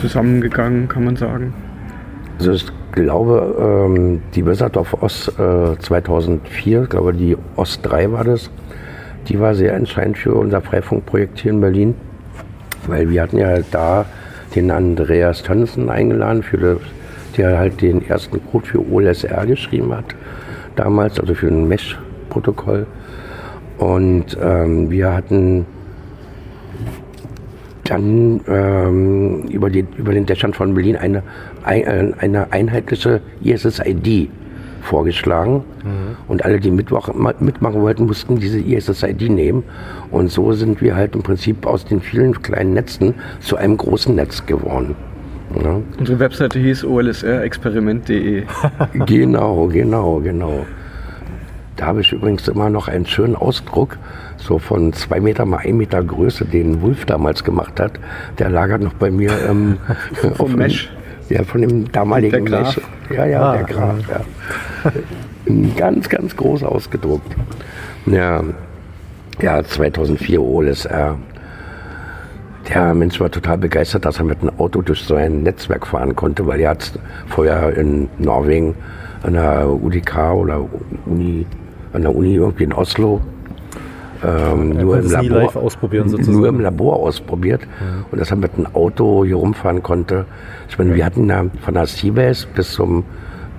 zusammengegangen, 0.00 0.88
kann 0.88 1.04
man 1.04 1.16
sagen. 1.16 1.54
Also 2.38 2.52
ich 2.52 2.66
glaube, 2.92 3.86
ähm, 3.88 4.22
die 4.34 4.44
Wizardorf 4.44 4.94
Ost 5.02 5.32
äh, 5.38 5.78
2004, 5.78 6.82
ich 6.82 6.88
glaube 6.88 7.12
die 7.14 7.36
Ost 7.56 7.80
3 7.82 8.12
war 8.12 8.24
das, 8.24 8.50
die 9.28 9.40
war 9.40 9.54
sehr 9.54 9.74
entscheidend 9.74 10.18
für 10.18 10.34
unser 10.34 10.60
Freifunkprojekt 10.60 11.40
hier 11.40 11.52
in 11.52 11.60
Berlin, 11.60 11.94
weil 12.86 13.10
wir 13.10 13.22
hatten 13.22 13.38
ja 13.38 13.58
da 13.70 14.06
den 14.54 14.70
Andreas 14.70 15.42
Tönnissen 15.42 15.90
eingeladen, 15.90 16.42
für 16.42 16.78
der 17.36 17.58
halt 17.58 17.82
den 17.82 18.06
ersten 18.08 18.40
Code 18.50 18.66
für 18.66 18.90
OLSR 18.90 19.46
geschrieben 19.46 19.94
hat, 19.94 20.14
damals, 20.76 21.18
also 21.20 21.34
für 21.34 21.48
ein 21.48 21.68
Mesh-Protokoll. 21.68 22.86
Und 23.78 24.38
ähm, 24.40 24.90
wir 24.90 25.12
hatten 25.12 25.66
dann 27.90 28.40
ähm, 28.48 29.42
über, 29.50 29.70
die, 29.70 29.86
über 29.96 30.12
den 30.12 30.26
Dächern 30.26 30.52
von 30.52 30.74
Berlin 30.74 30.96
eine, 30.96 31.22
ein, 31.64 32.14
eine 32.18 32.52
einheitliche 32.52 33.20
ISSID 33.42 34.30
vorgeschlagen. 34.82 35.64
Mhm. 35.84 36.16
Und 36.28 36.44
alle, 36.44 36.60
die 36.60 36.70
mitmachen 36.70 37.82
wollten, 37.82 38.06
mussten 38.06 38.36
diese 38.36 38.58
ISSID 38.58 39.28
nehmen. 39.28 39.64
Und 40.10 40.30
so 40.30 40.52
sind 40.52 40.80
wir 40.80 40.96
halt 40.96 41.14
im 41.14 41.22
Prinzip 41.22 41.66
aus 41.66 41.84
den 41.84 42.00
vielen 42.00 42.40
kleinen 42.42 42.74
Netzen 42.74 43.14
zu 43.40 43.56
einem 43.56 43.76
großen 43.76 44.14
Netz 44.14 44.46
geworden. 44.46 44.94
Ja. 45.62 45.80
Unsere 45.98 46.18
Webseite 46.18 46.58
hieß 46.58 46.84
olsrexperiment.de. 46.84 48.44
genau, 49.06 49.66
genau, 49.66 50.20
genau. 50.20 50.66
Da 51.76 51.86
habe 51.86 52.00
ich 52.00 52.12
übrigens 52.12 52.48
immer 52.48 52.70
noch 52.70 52.88
einen 52.88 53.06
schönen 53.06 53.36
Ausdruck, 53.36 53.98
so 54.38 54.58
von 54.58 54.94
zwei 54.94 55.20
Meter 55.20 55.44
mal 55.44 55.58
ein 55.58 55.76
Meter 55.76 56.02
Größe, 56.02 56.46
den 56.46 56.80
Wulf 56.80 57.04
damals 57.04 57.44
gemacht 57.44 57.78
hat. 57.78 57.92
Der 58.38 58.48
lagert 58.48 58.80
noch 58.82 58.94
bei 58.94 59.10
mir 59.10 59.30
ähm, 59.48 59.76
vom 60.34 60.54
Mesh. 60.54 60.90
Ja, 61.28 61.42
von 61.44 61.60
dem 61.60 61.90
damaligen 61.92 62.46
der 62.46 62.62
Graf. 62.62 62.76
Mesh. 62.76 63.16
Ja, 63.16 63.26
ja, 63.26 63.42
ah, 63.42 63.56
der 63.56 63.64
Graf. 63.64 63.96
Ja. 64.08 64.92
ganz, 65.76 66.08
ganz 66.08 66.34
groß 66.34 66.62
ausgedruckt. 66.62 67.36
Ja, 68.06 68.42
ja 69.40 69.62
2004 69.62 70.40
OLSR. 70.40 71.18
Der 72.68 72.94
Mensch 72.94 73.20
war 73.20 73.30
total 73.30 73.58
begeistert, 73.58 74.04
dass 74.04 74.18
er 74.18 74.24
mit 74.24 74.40
einem 74.40 74.58
Auto 74.58 74.82
durch 74.82 75.02
so 75.02 75.14
ein 75.14 75.42
Netzwerk 75.42 75.86
fahren 75.86 76.16
konnte, 76.16 76.46
weil 76.46 76.60
er 76.60 76.70
hat 76.70 76.98
vorher 77.28 77.76
in 77.76 78.08
Norwegen 78.18 78.74
an 79.22 79.34
der 79.34 79.68
UDK 79.68 80.32
oder 80.32 80.64
Uni 81.04 81.46
an 81.96 82.02
der 82.02 82.14
Uni 82.14 82.34
irgendwie 82.34 82.64
in 82.64 82.72
Oslo. 82.72 83.20
Ähm, 84.24 84.70
nur, 84.70 84.98
im 84.98 85.10
Labor, 85.10 85.52
nur 86.26 86.48
im 86.48 86.60
Labor 86.60 86.96
ausprobiert 86.96 87.60
ja. 87.62 88.04
und 88.10 88.18
dass 88.18 88.30
er 88.30 88.38
mit 88.38 88.54
einem 88.54 88.66
Auto 88.74 89.24
hier 89.24 89.36
rumfahren 89.36 89.82
konnte. 89.82 90.24
Ich 90.70 90.78
meine, 90.78 90.94
wir 90.94 91.04
hatten 91.04 91.28
da 91.28 91.44
von 91.60 91.74
der 91.74 91.86
Seabase 91.86 92.46
bis 92.54 92.72
zum 92.72 93.04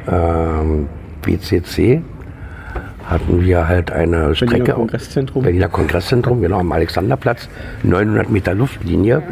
ähm, 0.08 0.88
BCC 1.22 2.02
hatten 3.08 3.42
wir 3.42 3.68
halt 3.68 3.92
eine 3.92 4.36
Strecke. 4.36 4.56
Berliner 4.56 4.74
Kongresszentrum. 4.74 5.44
Berliner 5.44 5.70
Kongresszentrum, 5.70 6.42
genau, 6.42 6.60
am 6.60 6.72
Alexanderplatz, 6.72 7.48
900 7.84 8.30
Meter 8.30 8.54
Luftlinie. 8.54 9.24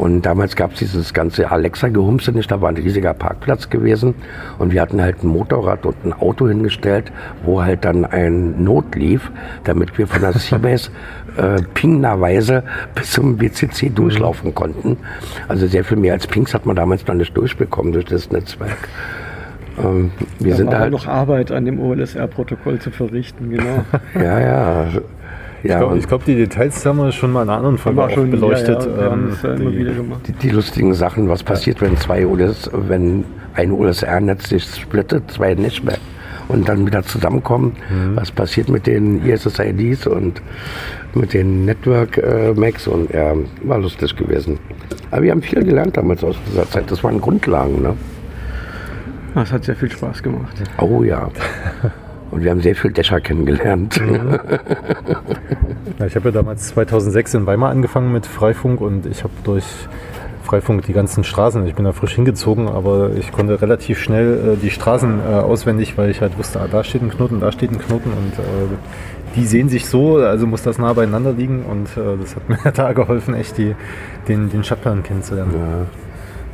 Und 0.00 0.22
damals 0.22 0.56
gab 0.56 0.72
es 0.72 0.78
dieses 0.78 1.12
ganze 1.12 1.50
Alexa-Gehumse 1.50 2.32
nicht, 2.32 2.50
da 2.50 2.62
war 2.62 2.70
ein 2.70 2.76
riesiger 2.78 3.12
Parkplatz 3.12 3.68
gewesen. 3.68 4.14
Und 4.58 4.72
wir 4.72 4.80
hatten 4.80 5.02
halt 5.02 5.22
ein 5.22 5.26
Motorrad 5.26 5.84
und 5.84 5.94
ein 6.06 6.14
Auto 6.14 6.48
hingestellt, 6.48 7.12
wo 7.44 7.62
halt 7.62 7.84
dann 7.84 8.06
ein 8.06 8.64
Not 8.64 8.94
lief, 8.94 9.30
damit 9.64 9.98
wir 9.98 10.06
von 10.06 10.22
der 10.22 10.32
Seabase 10.38 10.90
äh, 11.36 11.60
pingerweise 11.74 12.62
bis 12.94 13.12
zum 13.12 13.36
BCC 13.36 13.90
durchlaufen 13.94 14.54
konnten. 14.54 14.96
Also 15.48 15.66
sehr 15.66 15.84
viel 15.84 15.98
mehr 15.98 16.14
als 16.14 16.26
Pings 16.26 16.54
hat 16.54 16.64
man 16.64 16.76
damals 16.76 17.06
noch 17.06 17.14
nicht 17.14 17.36
durchbekommen 17.36 17.92
durch 17.92 18.06
das 18.06 18.30
Netzwerk. 18.30 18.88
Ähm, 19.84 20.12
wir 20.38 20.52
da 20.52 20.56
sind 20.56 20.66
war 20.68 20.78
halt 20.78 20.92
noch 20.92 21.06
Arbeit 21.06 21.52
an 21.52 21.66
dem 21.66 21.78
OLSR-Protokoll 21.78 22.78
zu 22.78 22.90
verrichten, 22.90 23.50
genau. 23.50 23.84
ja, 24.14 24.40
ja. 24.40 24.86
Ja, 25.62 25.80
ich 25.82 25.88
glaube, 25.88 26.00
glaub, 26.06 26.24
die 26.24 26.36
Details 26.36 26.84
haben 26.86 26.98
wir 26.98 27.12
schon 27.12 27.32
mal 27.32 27.42
in 27.42 27.48
einer 27.48 27.58
anderen 27.58 27.78
Folge 27.78 28.02
auch 28.02 28.10
schon, 28.10 28.30
beleuchtet. 28.30 28.86
Ja, 28.86 29.02
ja, 29.02 29.12
ähm, 29.12 29.36
ja 29.42 29.54
die, 29.54 29.84
die, 30.26 30.32
die, 30.32 30.50
lustigen 30.50 30.94
Sachen, 30.94 31.28
was 31.28 31.42
passiert, 31.42 31.80
wenn 31.80 31.96
zwei 31.98 32.26
OLS, 32.26 32.70
wenn 32.72 33.24
ein 33.54 33.72
OSR-Netz 33.72 34.48
sich 34.48 34.64
splittet, 34.64 35.30
zwei 35.30 35.54
nicht 35.54 35.84
mehr 35.84 35.98
und 36.48 36.68
dann 36.68 36.86
wieder 36.86 37.02
zusammenkommen. 37.02 37.76
Mhm. 37.90 38.16
Was 38.16 38.30
passiert 38.30 38.68
mit 38.68 38.86
den 38.86 39.24
ISSIDs 39.24 40.06
und 40.06 40.42
mit 41.14 41.34
den 41.34 41.64
Network 41.64 42.18
äh, 42.18 42.52
Macs 42.54 42.86
und 42.88 43.12
ja, 43.12 43.34
war 43.62 43.78
lustig 43.78 44.16
gewesen. 44.16 44.58
Aber 45.10 45.22
wir 45.22 45.30
haben 45.32 45.42
viel 45.42 45.64
gelernt 45.64 45.96
damals 45.96 46.22
aus 46.24 46.36
dieser 46.50 46.68
Zeit. 46.68 46.90
Das 46.90 47.02
waren 47.02 47.20
Grundlagen, 47.20 47.82
ne? 47.82 47.94
Das 49.34 49.52
hat 49.52 49.64
sehr 49.64 49.76
viel 49.76 49.90
Spaß 49.90 50.22
gemacht. 50.22 50.56
Oh 50.78 51.02
ja. 51.02 51.28
Und 52.30 52.44
wir 52.44 52.50
haben 52.50 52.60
sehr 52.60 52.76
viel 52.76 52.92
Dächer 52.92 53.20
kennengelernt. 53.20 54.00
Mhm. 54.00 54.38
Ja, 55.98 56.06
ich 56.06 56.16
habe 56.16 56.30
ja 56.30 56.32
damals 56.32 56.68
2006 56.68 57.34
in 57.34 57.46
Weimar 57.46 57.70
angefangen 57.70 58.10
mit 58.10 58.24
Freifunk 58.24 58.80
und 58.80 59.04
ich 59.04 59.22
habe 59.22 59.34
durch 59.44 59.64
Freifunk 60.44 60.86
die 60.86 60.94
ganzen 60.94 61.24
Straßen, 61.24 61.66
ich 61.66 61.74
bin 61.74 61.84
da 61.84 61.92
frisch 61.92 62.14
hingezogen, 62.14 62.68
aber 62.68 63.10
ich 63.16 63.32
konnte 63.32 63.60
relativ 63.60 63.98
schnell 63.98 64.54
äh, 64.54 64.56
die 64.56 64.70
Straßen 64.70 65.20
äh, 65.20 65.34
auswendig, 65.34 65.98
weil 65.98 66.10
ich 66.10 66.22
halt 66.22 66.38
wusste, 66.38 66.60
ah, 66.60 66.68
da 66.70 66.84
steht 66.84 67.02
ein 67.02 67.10
Knoten, 67.10 67.40
da 67.40 67.52
steht 67.52 67.70
ein 67.70 67.78
Knoten 67.78 68.10
und 68.10 68.32
äh, 68.38 69.36
die 69.36 69.44
sehen 69.44 69.68
sich 69.68 69.86
so, 69.86 70.16
also 70.16 70.46
muss 70.46 70.62
das 70.62 70.78
nah 70.78 70.92
beieinander 70.92 71.32
liegen 71.32 71.64
und 71.64 71.88
äh, 71.96 72.16
das 72.20 72.34
hat 72.34 72.48
mir 72.64 72.72
da 72.72 72.92
geholfen, 72.94 73.34
echt 73.34 73.58
die, 73.58 73.74
den, 74.26 74.48
den 74.48 74.64
Stadtplan 74.64 75.02
kennenzulernen. 75.02 75.54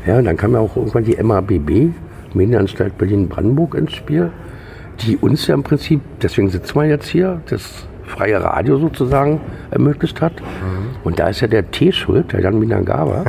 Ja. 0.06 0.12
ja, 0.12 0.18
und 0.18 0.24
dann 0.24 0.36
kam 0.36 0.52
ja 0.52 0.58
auch 0.58 0.76
irgendwann 0.76 1.04
die 1.04 1.16
MABB, 1.22 1.92
Medienanstalt 2.34 2.98
Berlin-Brandenburg 2.98 3.76
ins 3.76 3.92
Spiel, 3.92 4.30
die 5.00 5.16
uns 5.16 5.46
ja 5.46 5.54
im 5.54 5.62
Prinzip, 5.62 6.00
deswegen 6.22 6.48
sitzen 6.48 6.74
wir 6.74 6.86
jetzt 6.86 7.08
hier, 7.08 7.40
das 7.48 7.86
freie 8.04 8.42
Radio 8.42 8.78
sozusagen 8.78 9.40
ermöglicht 9.70 10.20
hat. 10.20 10.40
Mhm. 10.40 10.96
Und 11.04 11.18
da 11.18 11.28
ist 11.28 11.40
ja 11.40 11.48
der 11.48 11.70
T 11.70 11.92
schuld, 11.92 12.32
der 12.32 12.40
Jan 12.40 12.58
Minangaba, 12.58 13.24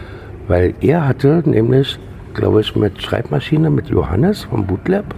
weil 0.48 0.74
er 0.80 1.06
hatte 1.06 1.42
nämlich, 1.44 1.98
glaube 2.34 2.60
ich, 2.60 2.74
mit 2.74 3.00
Schreibmaschine, 3.02 3.70
mit 3.70 3.88
Johannes 3.88 4.44
vom 4.44 4.66
Bootlab, 4.66 5.14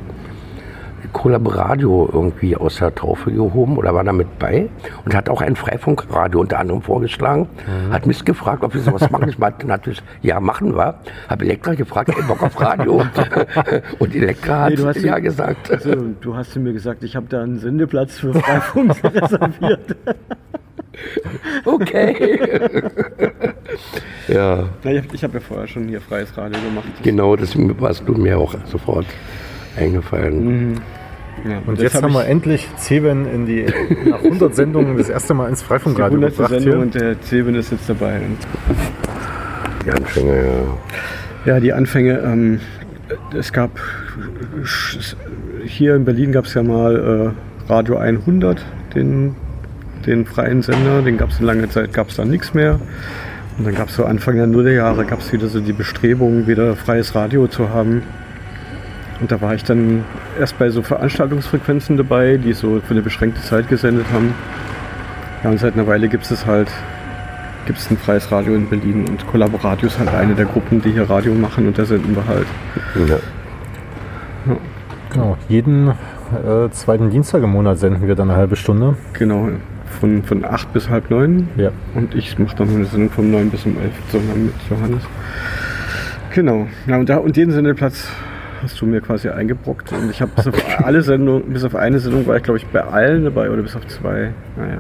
Collaboradio 1.12 2.08
irgendwie 2.12 2.56
aus 2.56 2.76
der 2.76 2.94
Taufe 2.94 3.30
gehoben 3.30 3.76
oder 3.76 3.94
war 3.94 4.04
damit 4.04 4.38
bei 4.38 4.68
und 5.04 5.14
hat 5.14 5.28
auch 5.28 5.40
ein 5.40 5.56
Freifunkradio 5.56 6.40
unter 6.40 6.58
anderem 6.58 6.82
vorgeschlagen. 6.82 7.49
Mhm. 7.66 7.92
Hat 7.92 8.06
mich 8.06 8.25
gefragt, 8.25 8.64
ob 8.64 8.75
wir 8.75 8.80
sowas 8.80 9.11
machen. 9.11 9.28
Ich 9.28 9.38
meinte 9.38 9.66
natürlich, 9.66 10.02
ja, 10.23 10.40
machen 10.40 10.76
wir. 10.76 10.94
Habe 11.28 11.44
Elektra 11.44 11.75
gefragt, 11.75 12.11
ey, 12.16 12.23
Bock 12.23 12.42
auf 12.42 12.61
Radio. 12.61 13.02
und 13.99 14.14
Elektra 14.14 14.64
hat 14.64 14.78
nee, 14.78 15.06
ja 15.06 15.18
gesagt. 15.18 15.70
Also, 15.70 15.94
du 16.20 16.37
hast 16.37 16.56
mir 16.56 16.73
gesagt, 16.73 17.02
ich 17.02 17.16
habe 17.16 17.26
da 17.28 17.42
einen 17.42 17.58
Sendeplatz 17.58 18.18
für 18.18 18.34
Freifunk 18.34 18.94
reserviert. 19.04 19.96
okay. 21.64 22.38
ja. 24.28 24.68
Ich 24.82 25.02
habe 25.02 25.18
hab 25.23 25.34
ja 25.34 25.40
vorher 25.40 25.66
schon 25.66 25.88
hier 25.88 26.00
freies 26.00 26.37
Radio 26.37 26.61
gemacht. 26.61 26.87
Genau, 27.02 27.37
deswegen 27.37 27.80
warst 27.80 28.02
du 28.06 28.12
mir 28.14 28.38
auch 28.38 28.54
sofort 28.66 29.06
eingefallen. 29.76 30.44
Mhm. 30.44 30.74
Ja, 31.48 31.60
und 31.66 31.78
jetzt 31.80 32.00
haben 32.00 32.14
wir 32.14 32.26
endlich 32.26 32.66
Zeben 32.76 33.26
in 33.26 33.44
die, 33.44 33.66
nach 34.08 34.22
100 34.22 34.54
Sendungen 34.54 34.96
das 34.96 35.08
erste 35.08 35.34
Mal 35.34 35.48
ins 35.48 35.62
Freifunkradio 35.62 36.18
die 36.18 36.24
100. 36.26 36.48
Sendung 36.48 36.80
und 36.80 36.94
der 36.94 37.20
Zeben 37.20 37.54
ist 37.54 37.70
jetzt 37.70 37.88
dabei. 37.88 38.20
Die 39.84 39.90
Anfänge, 39.90 40.36
ja. 40.36 41.52
Ja, 41.54 41.60
die 41.60 41.72
Anfänge. 41.72 42.20
Ähm, 42.20 42.60
es 43.36 43.52
gab 43.52 43.70
hier 45.66 45.94
in 45.94 46.04
Berlin 46.04 46.32
gab 46.32 46.46
es 46.46 46.54
ja 46.54 46.62
mal 46.62 47.34
äh, 47.68 47.70
Radio 47.70 47.98
100, 47.98 48.64
den, 48.94 49.34
den 50.06 50.24
freien 50.24 50.62
Sender. 50.62 51.02
Den 51.02 51.18
gab 51.18 51.30
es 51.30 51.40
in 51.40 51.46
lange 51.46 51.68
Zeit, 51.68 51.92
gab 51.92 52.08
es 52.08 52.16
dann 52.16 52.30
nichts 52.30 52.54
mehr. 52.54 52.80
Und 53.58 53.66
dann 53.66 53.74
gab 53.74 53.88
es 53.88 53.96
so 53.96 54.04
Anfang 54.04 54.36
der 54.36 54.46
Nullerjahre 54.46 55.04
gab 55.04 55.20
es 55.20 55.32
wieder 55.32 55.48
so 55.48 55.60
die 55.60 55.72
Bestrebungen, 55.72 56.46
wieder 56.46 56.74
freies 56.76 57.14
Radio 57.14 57.46
zu 57.46 57.68
haben. 57.68 58.02
Und 59.21 59.30
da 59.30 59.40
war 59.40 59.54
ich 59.54 59.64
dann 59.64 60.04
erst 60.38 60.59
bei 60.59 60.71
so 60.71 60.83
Veranstaltungsfrequenzen 60.83 61.97
dabei, 61.97 62.37
die 62.37 62.52
so 62.52 62.80
für 62.80 62.90
eine 62.90 63.02
beschränkte 63.02 63.40
Zeit 63.42 63.68
gesendet 63.68 64.06
haben. 64.12 64.35
Ja, 65.42 65.50
und 65.50 65.59
seit 65.59 65.75
einer 65.75 65.87
Weile 65.87 66.09
gibt 66.09 66.30
es 66.30 66.47
halt 66.47 66.68
gibt 67.66 67.78
es 67.78 67.90
ein 67.90 67.97
freies 67.97 68.30
Radio 68.30 68.54
in 68.54 68.68
Berlin 68.68 69.06
und 69.09 69.26
Collaboratio 69.26 69.87
ist 69.87 69.99
halt 69.99 70.12
eine 70.12 70.35
der 70.35 70.44
Gruppen, 70.44 70.83
die 70.83 70.92
hier 70.92 71.09
Radio 71.09 71.35
machen 71.35 71.66
und 71.66 71.78
da 71.78 71.85
senden 71.85 72.14
wir 72.14 72.26
halt. 72.26 72.47
Ja. 73.09 73.16
Ja. 73.16 74.56
Genau, 75.11 75.38
jeden 75.49 75.88
äh, 75.88 76.68
zweiten 76.71 77.11
Dienstag 77.11 77.42
im 77.42 77.50
Monat 77.50 77.78
senden 77.78 78.06
wir 78.06 78.14
dann 78.14 78.30
eine 78.30 78.38
halbe 78.38 78.56
Stunde. 78.56 78.97
Genau, 79.12 79.49
von, 80.00 80.23
von 80.25 80.44
8 80.44 80.73
bis 80.73 80.88
halb 80.88 81.11
neun. 81.11 81.49
Ja. 81.56 81.71
Und 81.94 82.14
ich 82.14 82.38
mache 82.38 82.56
dann 82.56 82.68
eine 82.68 82.85
Sendung 82.85 83.11
von 83.11 83.30
9 83.30 83.50
bis 83.50 83.64
um 83.64 83.76
11 83.78 83.92
zusammen 84.11 84.47
mit 84.47 84.54
Johannes. 84.68 85.02
Genau, 86.35 86.66
ja, 86.87 86.97
und, 86.97 87.09
da, 87.09 87.18
und 87.18 87.37
jeden 87.37 87.52
Sendeplatz 87.52 88.09
hast 88.64 88.80
du 88.80 88.87
mir 88.87 89.00
quasi 89.00 89.28
eingebrockt. 89.28 89.92
Und 89.92 90.11
ich 90.11 90.21
habe 90.21 90.33
bis 90.35 90.47
auf 90.49 90.54
alle 90.85 91.02
Sendungen, 91.02 91.53
bis 91.53 91.64
auf 91.64 91.74
eine 91.74 91.98
Sendung 91.98 92.27
war 92.27 92.37
ich 92.37 92.42
glaube 92.42 92.59
ich 92.59 92.66
bei 92.66 92.83
allen 92.83 93.24
dabei 93.24 93.50
oder 93.50 93.62
bis 93.62 93.77
auf 93.77 93.87
zwei. 93.87 94.33
Naja. 94.57 94.79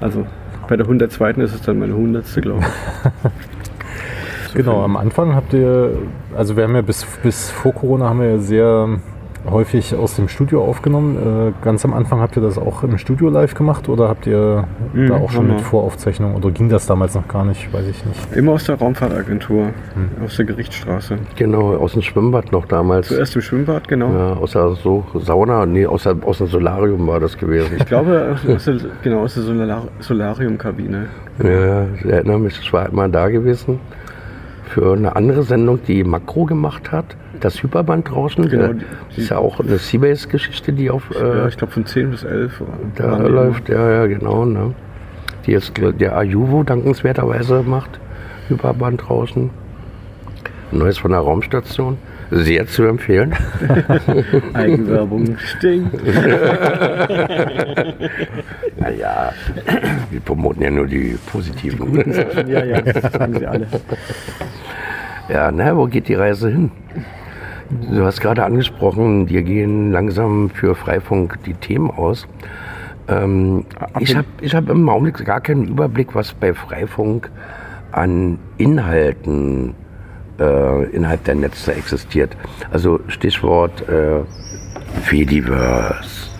Also 0.00 0.26
bei 0.68 0.76
der 0.76 0.86
102. 0.86 1.30
ist 1.32 1.54
es 1.54 1.62
dann 1.62 1.78
meine 1.78 1.92
100. 1.92 2.24
glaube 2.40 2.60
ich. 2.60 4.54
genau, 4.54 4.82
am 4.82 4.96
Anfang 4.96 5.34
habt 5.34 5.52
ihr, 5.52 5.98
also 6.36 6.56
wir 6.56 6.64
haben 6.64 6.74
ja 6.74 6.82
bis, 6.82 7.04
bis 7.22 7.50
vor 7.50 7.74
Corona 7.74 8.08
haben 8.08 8.20
wir 8.20 8.30
ja 8.30 8.38
sehr 8.38 8.88
häufig 9.50 9.94
aus 9.94 10.16
dem 10.16 10.28
Studio 10.28 10.64
aufgenommen. 10.64 11.52
Äh, 11.58 11.64
ganz 11.64 11.84
am 11.84 11.92
Anfang 11.92 12.20
habt 12.20 12.36
ihr 12.36 12.42
das 12.42 12.58
auch 12.58 12.82
im 12.82 12.98
Studio 12.98 13.28
live 13.28 13.54
gemacht 13.54 13.88
oder 13.88 14.08
habt 14.08 14.26
ihr 14.26 14.64
mhm, 14.92 15.08
da 15.08 15.16
auch 15.16 15.30
schon 15.30 15.48
mit 15.48 15.60
Voraufzeichnung 15.60 16.34
oder 16.34 16.50
ging 16.50 16.68
das 16.68 16.86
damals 16.86 17.14
noch 17.14 17.28
gar 17.28 17.44
nicht, 17.44 17.72
weiß 17.72 17.86
ich 17.86 18.04
nicht. 18.04 18.36
Immer 18.36 18.52
aus 18.52 18.64
der 18.64 18.76
Raumfahrtagentur, 18.76 19.64
mhm. 19.64 20.24
aus 20.24 20.36
der 20.36 20.46
Gerichtsstraße. 20.46 21.18
Genau, 21.36 21.76
aus 21.76 21.92
dem 21.92 22.02
Schwimmbad 22.02 22.52
noch 22.52 22.66
damals. 22.66 23.08
Zuerst 23.08 23.36
im 23.36 23.42
Schwimmbad, 23.42 23.88
genau. 23.88 24.12
Ja, 24.12 24.32
aus 24.34 24.52
der 24.52 24.70
so 24.76 25.04
Sauna, 25.14 25.66
nee, 25.66 25.86
aus, 25.86 26.04
der, 26.04 26.16
aus 26.24 26.38
dem 26.38 26.46
Solarium 26.46 27.06
war 27.06 27.20
das 27.20 27.36
gewesen. 27.36 27.76
Ich 27.78 27.86
glaube, 27.86 28.36
aus 28.48 28.64
der, 28.64 28.76
genau, 29.02 29.20
aus 29.20 29.34
der 29.34 29.42
Solar 29.42 29.82
Solariumkabine. 30.00 31.06
Ja, 31.42 31.86
ich 31.94 32.04
erinnere 32.04 32.38
mich, 32.38 32.58
ich 32.60 32.72
war 32.72 32.88
immer 32.88 33.08
da 33.08 33.28
gewesen 33.28 33.80
für 34.74 34.92
eine 34.92 35.14
andere 35.14 35.44
Sendung, 35.44 35.78
die 35.86 36.02
Makro 36.02 36.46
gemacht 36.46 36.90
hat 36.90 37.16
das 37.40 37.62
Hyperbandrauschen. 37.62 38.48
Genau, 38.48 38.72
die, 38.72 39.20
ist 39.20 39.30
ja 39.30 39.38
auch 39.38 39.60
eine 39.60 39.78
Seabase-Geschichte, 39.78 40.72
die 40.72 40.90
auf. 40.90 41.10
Äh, 41.14 41.38
ja, 41.38 41.48
ich 41.48 41.56
glaube 41.56 41.72
von 41.72 41.86
10 41.86 42.10
bis 42.10 42.24
11. 42.24 42.62
Da 42.96 43.18
läuft, 43.18 43.68
ja, 43.68 43.90
ja, 43.90 44.06
genau. 44.06 44.44
Ne? 44.44 44.74
Die 45.46 45.52
jetzt 45.52 45.72
der 45.76 46.16
Ajuvo 46.16 46.62
dankenswerterweise 46.62 47.62
macht. 47.62 48.00
Hyperbandrauschen. 48.48 49.50
Neues 50.70 50.98
von 50.98 51.12
der 51.12 51.20
Raumstation. 51.20 51.98
Sehr 52.30 52.66
zu 52.66 52.84
empfehlen. 52.84 53.34
Eigenwerbung 54.54 55.36
stinkt. 55.38 55.94
naja, 58.76 59.32
wir 60.10 60.20
promoten 60.20 60.62
ja 60.62 60.70
nur 60.70 60.86
die 60.86 61.18
positiven. 61.30 62.02
ja, 62.48 62.64
ja, 62.64 62.80
das 62.80 63.12
sagen 63.12 63.38
sie 63.38 63.46
alle. 63.46 63.66
Ja, 65.28 65.52
na, 65.52 65.76
wo 65.76 65.86
geht 65.86 66.08
die 66.08 66.14
Reise 66.14 66.50
hin? 66.50 66.70
Du 67.70 68.04
hast 68.04 68.20
gerade 68.20 68.44
angesprochen, 68.44 69.26
dir 69.26 69.42
gehen 69.42 69.90
langsam 69.90 70.50
für 70.50 70.74
Freifunk 70.74 71.38
die 71.44 71.54
Themen 71.54 71.90
aus. 71.90 72.26
Ähm, 73.08 73.64
ich 74.00 74.14
habe 74.16 74.26
ich 74.40 74.54
hab 74.54 74.68
im 74.68 74.88
Augenblick 74.88 75.24
gar 75.24 75.40
keinen 75.40 75.66
Überblick, 75.68 76.14
was 76.14 76.34
bei 76.34 76.54
Freifunk 76.54 77.30
an 77.92 78.38
Inhalten 78.58 79.74
äh, 80.38 80.84
innerhalb 80.90 81.24
der 81.24 81.36
Netze 81.36 81.74
existiert. 81.74 82.36
Also 82.70 83.00
Stichwort 83.08 83.88
äh, 83.88 84.20
Fediverse. 85.02 86.30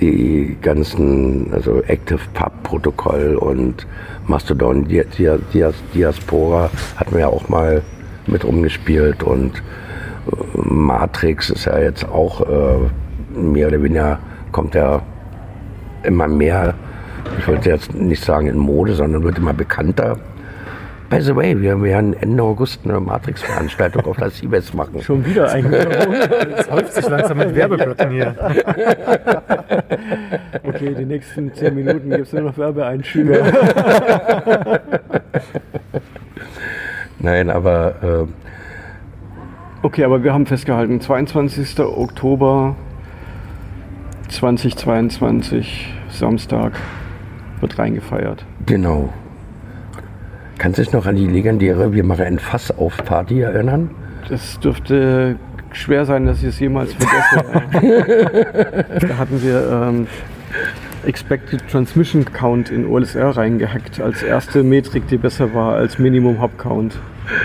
Die 0.00 0.56
ganzen, 0.60 1.52
also 1.52 1.82
Active 1.82 2.20
Pub 2.34 2.52
Protokoll 2.64 3.36
und 3.36 3.86
Mastodon 4.26 4.88
Diaspora 4.88 6.70
hatten 6.96 7.12
wir 7.12 7.20
ja 7.20 7.28
auch 7.28 7.48
mal 7.48 7.82
mit 8.26 8.44
rumgespielt 8.44 9.22
und 9.22 9.56
äh, 9.56 9.60
Matrix 10.54 11.50
ist 11.50 11.66
ja 11.66 11.78
jetzt 11.78 12.08
auch 12.08 12.40
äh, 12.40 13.38
mehr 13.38 13.68
oder 13.68 13.82
weniger, 13.82 14.18
kommt 14.52 14.74
ja 14.74 15.02
immer 16.02 16.28
mehr, 16.28 16.74
ich 17.38 17.48
wollte 17.48 17.70
jetzt 17.70 17.94
nicht 17.94 18.24
sagen 18.24 18.46
in 18.46 18.58
Mode, 18.58 18.94
sondern 18.94 19.22
wird 19.22 19.38
immer 19.38 19.54
bekannter. 19.54 20.18
By 21.08 21.20
the 21.20 21.36
way, 21.36 21.60
wir 21.60 21.80
werden 21.82 22.14
Ende 22.14 22.42
August 22.42 22.80
eine 22.84 22.98
Matrix-Veranstaltung 22.98 24.06
auf 24.06 24.16
der 24.16 24.30
Seabase 24.30 24.74
machen. 24.74 25.02
Schon 25.02 25.22
wieder 25.26 25.52
eigentlich. 25.52 25.86
Es 26.56 26.70
häuft 26.70 26.94
sich 26.94 27.06
langsam 27.06 27.36
mit 27.36 27.54
Werbeblöcken 27.54 28.10
hier. 28.10 28.34
Okay, 30.62 30.94
die 30.98 31.04
nächsten 31.04 31.52
zehn 31.52 31.74
Minuten 31.74 32.08
gibt 32.08 32.28
es 32.28 32.32
nur 32.32 32.44
noch 32.44 32.56
Werbeeinschübe. 32.56 33.42
Nein, 37.22 37.50
aber. 37.50 38.02
Äh 38.02 38.26
okay, 39.82 40.04
aber 40.04 40.22
wir 40.22 40.34
haben 40.34 40.46
festgehalten, 40.46 41.00
22. 41.00 41.80
Oktober 41.80 42.76
2022, 44.28 45.94
Samstag, 46.10 46.72
wird 47.60 47.78
reingefeiert. 47.78 48.44
Genau. 48.66 49.12
Kannst 50.58 50.78
du 50.78 50.82
dich 50.82 50.92
noch 50.92 51.06
an 51.06 51.16
die 51.16 51.26
legendäre 51.26 51.92
Wir 51.92 52.04
machen 52.04 52.24
ein 52.24 52.38
Fass 52.38 52.70
auf 52.70 52.96
Party 53.04 53.40
erinnern? 53.40 53.90
Das 54.28 54.60
dürfte 54.60 55.36
schwer 55.72 56.04
sein, 56.04 56.26
dass 56.26 56.38
ich 56.38 56.48
es 56.50 56.60
jemals 56.60 56.94
vergesse. 56.94 57.46
da 59.08 59.18
hatten 59.18 59.42
wir 59.42 59.70
ähm, 59.70 60.06
Expected 61.04 61.66
Transmission 61.68 62.24
Count 62.24 62.70
in 62.70 62.86
OLSR 62.86 63.36
reingehackt, 63.36 64.00
als 64.00 64.22
erste 64.22 64.62
Metrik, 64.62 65.08
die 65.08 65.16
besser 65.16 65.54
war 65.54 65.74
als 65.74 65.98
Minimum 65.98 66.40
Hop 66.40 66.56
Count. 66.58 66.96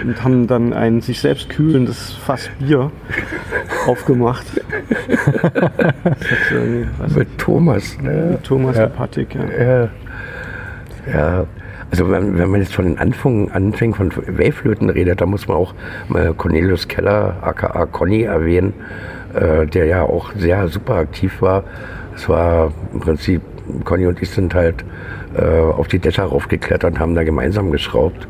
Und 0.04 0.24
haben 0.24 0.48
dann 0.48 0.74
ein 0.74 1.02
sich 1.02 1.22
selbst 1.22 1.50
kühlendes 1.50 2.14
Fass 2.14 2.50
Bier 2.60 2.92
aufgemacht. 3.88 4.46
Mit 7.16 7.38
Thomas, 7.38 7.98
ne? 8.02 8.40
Thomas 8.44 8.78
ja. 8.78 8.88
Patik, 8.88 9.36
ja. 9.36 9.64
ja. 9.64 9.90
Ja, 11.14 11.46
also 11.90 12.12
wenn, 12.12 12.38
wenn 12.38 12.50
man 12.50 12.62
jetzt 12.62 12.76
von 12.76 12.86
den 12.86 12.98
Anfängen, 12.98 13.52
Anfängen 13.52 13.96
von 13.96 14.12
Waveflöten 14.12 14.90
redet, 14.90 15.22
da 15.22 15.26
muss 15.26 15.48
man 15.48 15.58
auch 15.58 15.74
mal 16.10 16.34
Cornelius 16.34 16.88
Keller, 16.88 17.38
aka 17.42 17.86
Conny, 17.86 18.24
erwähnen, 18.24 18.74
äh, 19.34 19.66
der 19.66 19.86
ja 19.86 20.04
auch 20.04 20.34
sehr 20.36 20.68
super 20.68 20.96
aktiv 20.96 21.42
war. 21.42 21.64
Es 22.18 22.28
war 22.28 22.74
im 22.94 23.00
Prinzip, 23.00 23.42
Conny 23.86 24.08
und 24.08 24.22
ich 24.22 24.32
sind 24.32 24.56
halt 24.56 24.84
äh, 25.38 25.44
auf 25.44 25.88
die 25.88 26.00
Dächer 26.00 26.24
raufgeklettert 26.24 26.96
und 26.96 27.00
haben 27.00 27.14
da 27.14 27.24
gemeinsam 27.24 27.72
geschraubt. 27.72 28.28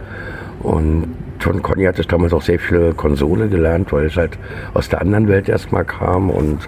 Und 0.62 1.16
von 1.40 1.62
Conny 1.62 1.86
hatte 1.86 2.02
ich 2.02 2.08
damals 2.08 2.34
auch 2.34 2.42
sehr 2.42 2.60
viele 2.60 2.94
Konsole 2.94 3.48
gelernt, 3.48 3.94
weil 3.94 4.08
ich 4.08 4.18
halt 4.18 4.38
aus 4.74 4.90
der 4.90 5.02
anderen 5.02 5.30
Welt 5.30 5.48
erstmal 5.48 5.86
kam 5.86 6.30
und 6.30 6.60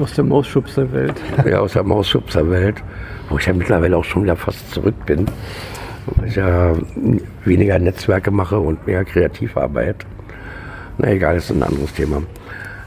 aus 0.00 0.14
der 0.14 0.24
Mausschubser-Welt. 0.24 1.14
Ja, 1.48 1.60
aus 1.60 1.74
der 1.74 1.84
Mausschubser-Welt, 1.84 2.82
wo 3.28 3.38
ich 3.38 3.46
ja 3.46 3.52
mittlerweile 3.52 3.96
auch 3.96 4.04
schon 4.04 4.24
wieder 4.24 4.36
fast 4.36 4.70
zurück 4.72 5.06
bin. 5.06 5.26
Weil 6.06 6.28
ich 6.28 6.36
ja 6.36 6.72
weniger 7.44 7.78
Netzwerke 7.78 8.32
mache 8.32 8.58
und 8.58 8.86
mehr 8.86 9.04
Kreativarbeit. 9.04 10.04
Na 10.98 11.12
egal, 11.12 11.36
ist 11.36 11.50
ein 11.50 11.62
anderes 11.62 11.92
Thema. 11.92 12.22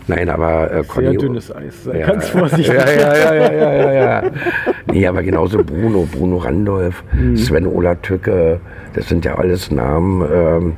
Nein, 0.10 0.28
aber 0.28 0.72
äh, 0.72 0.84
Conny. 0.84 1.12
Sehr 1.12 1.20
dünnes 1.20 1.56
Eis, 1.56 1.84
sei 1.84 2.00
ja, 2.00 2.08
ganz 2.08 2.30
vorsichtig. 2.30 2.68
Ja, 2.68 2.90
ja, 2.90 3.16
ja, 3.16 3.34
ja, 3.34 3.52
ja, 3.52 3.74
ja, 3.74 3.94
ja. 3.94 4.32
Nee, 4.92 5.06
aber 5.06 5.22
genauso 5.22 5.64
Bruno, 5.64 6.08
Bruno 6.12 6.38
Randolph, 6.38 7.04
mhm. 7.14 7.38
Sven 7.38 7.68
Ola 7.68 7.94
Tücke, 7.94 8.60
das 8.96 9.08
sind 9.08 9.24
ja 9.24 9.36
alles 9.36 9.70
Namen, 9.70 10.28
ähm, 10.34 10.74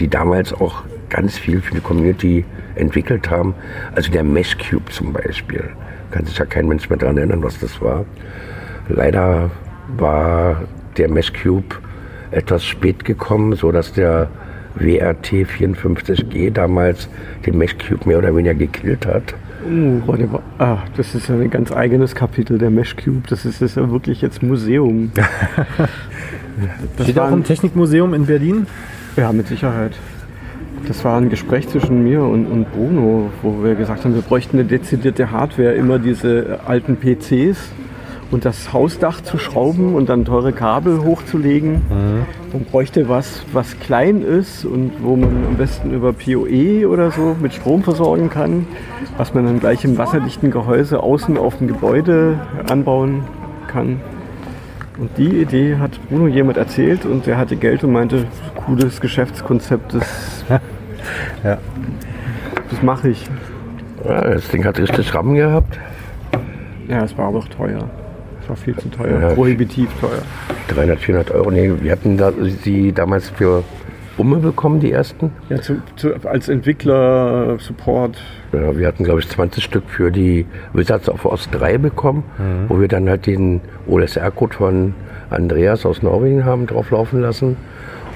die 0.00 0.08
damals 0.08 0.52
auch 0.52 0.82
ganz 1.08 1.38
viel 1.38 1.62
für 1.62 1.74
die 1.74 1.80
Community 1.80 2.44
entwickelt 2.74 3.30
haben. 3.30 3.54
Also 3.94 4.12
der 4.12 4.22
Mesh 4.22 4.58
Cube 4.58 4.92
zum 4.92 5.14
Beispiel. 5.14 5.64
Kann 6.10 6.26
sich 6.26 6.36
ja 6.36 6.44
kein 6.44 6.68
Mensch 6.68 6.90
mehr 6.90 6.98
daran 6.98 7.16
erinnern, 7.16 7.42
was 7.42 7.58
das 7.58 7.80
war. 7.80 8.04
Leider 8.88 9.50
war 9.96 10.60
der 10.98 11.08
Mesh 11.08 11.32
Cube 11.32 11.76
etwas 12.32 12.62
spät 12.62 13.06
gekommen, 13.06 13.54
sodass 13.54 13.94
der 13.94 14.28
WRT 14.76 15.46
54G 15.46 16.50
damals 16.50 17.08
den 17.46 17.58
Mesh 17.58 17.76
Cube 17.78 18.06
mehr 18.06 18.18
oder 18.18 18.34
weniger 18.34 18.54
gekillt 18.54 19.06
hat. 19.06 19.34
Uh, 19.66 20.00
ah, 20.58 20.78
das 20.96 21.14
ist 21.14 21.28
ja 21.28 21.36
ein 21.36 21.48
ganz 21.48 21.72
eigenes 21.72 22.14
Kapitel, 22.14 22.58
der 22.58 22.70
Mesh 22.70 22.96
Cube. 22.96 23.22
Das 23.28 23.46
ist, 23.46 23.62
das 23.62 23.70
ist 23.70 23.76
ja 23.76 23.90
wirklich 23.90 24.20
jetzt 24.20 24.42
Museum. 24.42 25.10
das 26.96 27.06
Steht 27.06 27.18
auch 27.18 27.32
im 27.32 27.44
Technikmuseum 27.44 28.12
in 28.12 28.26
Berlin? 28.26 28.66
Ja, 29.16 29.32
mit 29.32 29.48
Sicherheit. 29.48 29.92
Das 30.86 31.02
war 31.02 31.18
ein 31.18 31.30
Gespräch 31.30 31.66
zwischen 31.68 32.04
mir 32.04 32.22
und, 32.22 32.46
und 32.46 32.70
Bruno, 32.72 33.30
wo 33.42 33.64
wir 33.64 33.74
gesagt 33.74 34.04
haben, 34.04 34.14
wir 34.14 34.22
bräuchten 34.22 34.58
eine 34.58 34.68
dezidierte 34.68 35.30
Hardware, 35.30 35.72
immer 35.72 35.98
diese 35.98 36.60
alten 36.66 36.96
PCs 36.96 37.72
und 38.30 38.44
das 38.44 38.72
Hausdach 38.72 39.20
zu 39.20 39.38
schrauben 39.38 39.94
und 39.94 40.08
dann 40.08 40.24
teure 40.24 40.52
Kabel 40.52 41.02
hochzulegen. 41.02 41.74
Mhm. 41.74 42.26
Man 42.52 42.64
bräuchte 42.64 43.08
was, 43.08 43.42
was 43.52 43.78
klein 43.78 44.22
ist 44.22 44.64
und 44.64 44.92
wo 45.02 45.16
man 45.16 45.44
am 45.46 45.56
besten 45.56 45.92
über 45.92 46.12
PoE 46.12 46.86
oder 46.88 47.10
so 47.10 47.36
mit 47.40 47.54
Strom 47.54 47.82
versorgen 47.82 48.30
kann, 48.30 48.66
was 49.16 49.34
man 49.34 49.44
dann 49.44 49.60
gleich 49.60 49.84
im 49.84 49.98
wasserdichten 49.98 50.50
Gehäuse 50.50 51.02
außen 51.02 51.36
auf 51.36 51.58
dem 51.58 51.68
Gebäude 51.68 52.40
anbauen 52.68 53.24
kann. 53.68 54.00
Und 54.98 55.10
die 55.18 55.40
Idee 55.42 55.76
hat 55.76 55.98
Bruno 56.08 56.28
jemand 56.28 56.56
erzählt 56.56 57.04
und 57.04 57.26
der 57.26 57.36
hatte 57.36 57.56
Geld 57.56 57.82
und 57.82 57.92
meinte, 57.92 58.26
cooles 58.54 59.00
Geschäftskonzept, 59.00 59.94
das, 59.94 60.44
ja. 61.42 61.58
das 62.70 62.82
mache 62.82 63.08
ich. 63.08 63.26
Ja, 64.04 64.20
das 64.20 64.48
Ding 64.48 64.64
hat 64.64 64.78
richtig 64.78 65.12
Rahmen 65.14 65.34
gehabt. 65.34 65.78
Ja, 66.88 67.02
es 67.02 67.16
war 67.16 67.28
aber 67.28 67.38
auch 67.38 67.48
teuer. 67.48 67.88
Es 68.44 68.50
war 68.50 68.56
viel 68.56 68.76
zu 68.76 68.90
teuer, 68.90 69.20
ja, 69.20 69.34
prohibitiv 69.34 69.88
teuer. 70.00 70.20
300, 70.68 70.98
400 70.98 71.30
Euro. 71.34 71.50
Nee, 71.50 71.72
wir 71.80 71.92
hatten 71.92 72.18
da, 72.18 72.30
sie 72.62 72.92
damals 72.92 73.30
für 73.30 73.64
Umme 74.18 74.36
bekommen, 74.36 74.80
die 74.80 74.92
ersten. 74.92 75.32
Ja, 75.48 75.62
zu, 75.62 75.80
zu, 75.96 76.14
als 76.24 76.50
Entwickler, 76.50 77.56
Support. 77.58 78.22
Ja, 78.52 78.76
wir 78.76 78.86
hatten, 78.86 79.02
glaube 79.04 79.20
ich, 79.20 79.28
20 79.30 79.64
Stück 79.64 79.84
für 79.88 80.10
die 80.10 80.44
Wizards 80.74 81.08
of 81.08 81.24
Ost 81.24 81.48
3 81.52 81.78
bekommen, 81.78 82.22
mhm. 82.36 82.68
wo 82.68 82.80
wir 82.80 82.88
dann 82.88 83.08
halt 83.08 83.26
den 83.26 83.62
OSR-Code 83.86 84.54
von 84.54 84.94
Andreas 85.30 85.86
aus 85.86 86.02
Norwegen 86.02 86.44
haben 86.44 86.66
drauflaufen 86.66 87.22
lassen. 87.22 87.56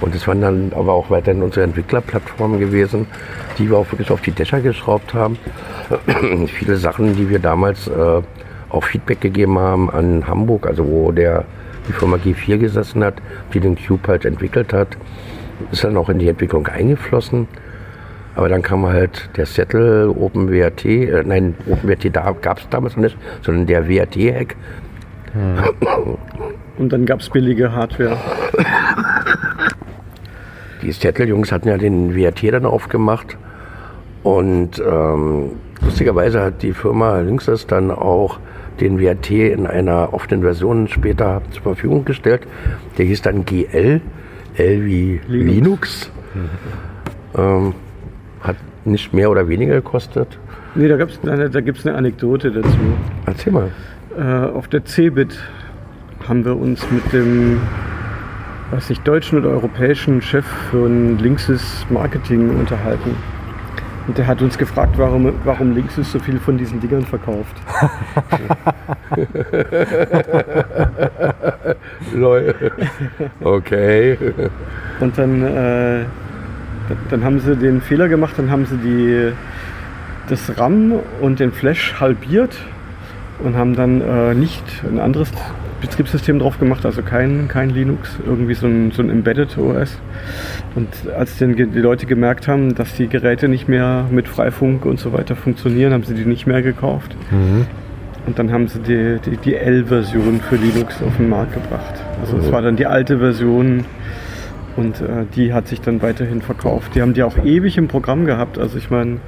Und 0.02 0.14
es 0.14 0.28
waren 0.28 0.42
dann 0.42 0.72
aber 0.76 0.92
auch 0.92 1.08
weiterhin 1.08 1.42
unsere 1.42 1.64
Entwicklerplattformen 1.64 2.60
gewesen, 2.60 3.06
die 3.58 3.70
wir 3.70 3.78
auch 3.78 3.90
wirklich 3.90 4.10
auf 4.10 4.20
die 4.20 4.30
Dächer 4.30 4.60
geschraubt 4.60 5.14
haben. 5.14 5.38
Viele 6.46 6.76
Sachen, 6.76 7.16
die 7.16 7.30
wir 7.30 7.38
damals 7.38 7.88
äh, 7.88 8.20
auch 8.70 8.84
Feedback 8.84 9.20
gegeben 9.20 9.58
haben 9.58 9.90
an 9.90 10.26
Hamburg, 10.26 10.66
also 10.66 10.86
wo 10.86 11.12
der, 11.12 11.44
die 11.88 11.92
Firma 11.92 12.16
G4 12.16 12.58
gesessen 12.58 13.02
hat, 13.04 13.14
die 13.52 13.60
den 13.60 13.76
Cube 13.76 14.06
halt 14.06 14.24
entwickelt 14.24 14.72
hat, 14.72 14.96
ist 15.72 15.84
dann 15.84 15.96
auch 15.96 16.08
in 16.08 16.18
die 16.18 16.28
Entwicklung 16.28 16.66
eingeflossen. 16.66 17.48
Aber 18.34 18.48
dann 18.48 18.62
kam 18.62 18.86
halt 18.86 19.30
der 19.36 19.46
Settle 19.46 20.10
OpenWrt, 20.10 20.84
äh, 20.84 21.24
nein, 21.24 21.54
OpenWrt 21.68 22.14
da, 22.14 22.32
gab 22.40 22.58
es 22.58 22.68
damals 22.68 22.96
noch 22.96 23.02
nicht, 23.02 23.18
sondern 23.42 23.66
der 23.66 23.88
WRT-Hack. 23.88 24.54
Hm. 25.32 26.16
Und 26.78 26.92
dann 26.92 27.04
gab 27.04 27.20
es 27.20 27.28
billige 27.30 27.72
Hardware. 27.72 28.16
Die 30.82 30.92
Settle-Jungs 30.92 31.50
hatten 31.50 31.68
ja 31.68 31.76
den 31.76 32.14
WRT 32.14 32.52
dann 32.52 32.64
aufgemacht. 32.64 33.36
Und 34.22 34.78
ähm, 34.78 35.52
lustigerweise 35.80 36.40
hat 36.40 36.62
die 36.62 36.72
Firma 36.72 37.18
Linksys 37.20 37.66
dann 37.66 37.90
auch 37.90 38.38
den 38.80 38.98
WRT 38.98 39.30
in 39.30 39.66
einer 39.66 40.12
offenen 40.12 40.42
Version 40.42 40.88
später 40.88 41.42
zur 41.50 41.62
Verfügung 41.62 42.04
gestellt. 42.04 42.46
Der 42.96 43.04
hieß 43.06 43.22
dann 43.22 43.44
GL 43.44 44.00
L 44.56 44.84
wie 44.84 45.20
Linux. 45.28 45.52
Linux. 45.54 46.10
Mhm. 46.34 47.40
Ähm, 47.40 47.74
hat 48.40 48.56
nicht 48.84 49.12
mehr 49.12 49.30
oder 49.30 49.48
weniger 49.48 49.74
gekostet. 49.74 50.38
Nee, 50.74 50.88
da, 50.88 50.96
gibt 50.96 51.78
es 51.78 51.86
eine 51.86 51.96
Anekdote 51.96 52.50
dazu. 52.50 52.78
Erzähl 53.26 53.52
mal. 53.52 53.70
Äh, 54.16 54.22
auf 54.22 54.68
der 54.68 54.84
CeBIT 54.84 55.38
haben 56.28 56.44
wir 56.44 56.56
uns 56.56 56.88
mit 56.90 57.12
dem 57.12 57.60
weiß 58.70 58.90
nicht, 58.90 59.06
deutschen 59.06 59.38
oder 59.38 59.50
europäischen 59.50 60.20
Chef 60.20 60.44
für 60.70 60.86
ein 60.86 61.18
Linksys 61.18 61.86
Marketing 61.90 62.50
unterhalten. 62.50 63.16
Und 64.08 64.16
der 64.16 64.26
hat 64.26 64.40
uns 64.40 64.56
gefragt, 64.56 64.94
warum, 64.96 65.34
warum 65.44 65.74
Linksys 65.74 66.10
so 66.10 66.18
viel 66.18 66.40
von 66.40 66.56
diesen 66.56 66.80
Dingern 66.80 67.04
verkauft. 67.04 67.54
Leute. 72.14 72.72
Okay. 73.42 74.16
Und 74.98 75.18
dann, 75.18 75.42
äh, 75.42 76.06
dann 77.10 77.22
haben 77.22 77.38
sie 77.40 77.54
den 77.54 77.82
Fehler 77.82 78.08
gemacht, 78.08 78.32
dann 78.38 78.50
haben 78.50 78.64
sie 78.64 78.78
die, 78.78 79.32
das 80.30 80.58
RAM 80.58 80.94
und 81.20 81.38
den 81.38 81.52
Flash 81.52 82.00
halbiert 82.00 82.56
und 83.44 83.56
haben 83.56 83.76
dann 83.76 84.00
äh, 84.00 84.34
nicht 84.34 84.64
ein 84.90 85.00
anderes 85.00 85.30
Betriebssystem 85.80 86.38
drauf 86.38 86.58
gemacht, 86.58 86.84
also 86.84 87.02
kein, 87.02 87.48
kein 87.48 87.70
Linux, 87.70 88.10
irgendwie 88.26 88.54
so 88.54 88.66
ein, 88.66 88.90
so 88.90 89.02
ein 89.02 89.10
Embedded 89.10 89.56
OS. 89.58 89.98
Und 90.74 90.88
als 91.16 91.38
dann 91.38 91.54
die 91.54 91.64
Leute 91.64 92.06
gemerkt 92.06 92.48
haben, 92.48 92.74
dass 92.74 92.94
die 92.94 93.08
Geräte 93.08 93.48
nicht 93.48 93.68
mehr 93.68 94.06
mit 94.10 94.28
Freifunk 94.28 94.84
und 94.84 94.98
so 94.98 95.12
weiter 95.12 95.36
funktionieren, 95.36 95.92
haben 95.92 96.04
sie 96.04 96.14
die 96.14 96.24
nicht 96.24 96.46
mehr 96.46 96.62
gekauft. 96.62 97.14
Mhm. 97.30 97.66
Und 98.26 98.38
dann 98.38 98.52
haben 98.52 98.68
sie 98.68 98.80
die, 98.80 99.18
die, 99.24 99.36
die 99.38 99.54
L-Version 99.54 100.40
für 100.40 100.56
Linux 100.56 101.00
auf 101.02 101.16
den 101.16 101.30
Markt 101.30 101.54
gebracht. 101.54 101.94
Also 102.20 102.36
es 102.36 102.46
mhm. 102.46 102.52
war 102.52 102.62
dann 102.62 102.76
die 102.76 102.86
alte 102.86 103.18
Version 103.18 103.84
und 104.78 105.00
äh, 105.00 105.26
die 105.34 105.52
hat 105.52 105.66
sich 105.66 105.80
dann 105.80 106.00
weiterhin 106.02 106.40
verkauft. 106.40 106.94
Die 106.94 107.02
haben 107.02 107.12
die 107.12 107.24
auch 107.24 107.36
ewig 107.36 107.76
im 107.78 107.88
Programm 107.88 108.24
gehabt. 108.24 108.58
Also 108.58 108.78
ich 108.78 108.90
meine, 108.90 109.18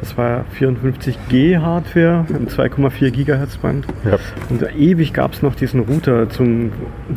das 0.00 0.18
war 0.18 0.44
54G 0.58 1.60
Hardware 1.60 2.26
im 2.28 2.48
2,4 2.48 3.10
Gigahertz 3.12 3.56
Band. 3.58 3.86
Ja. 4.04 4.18
Und 4.50 4.64
ewig 4.76 5.12
gab 5.12 5.34
es 5.34 5.42
noch 5.42 5.54
diesen 5.54 5.80
Router 5.80 6.28
zum 6.28 6.72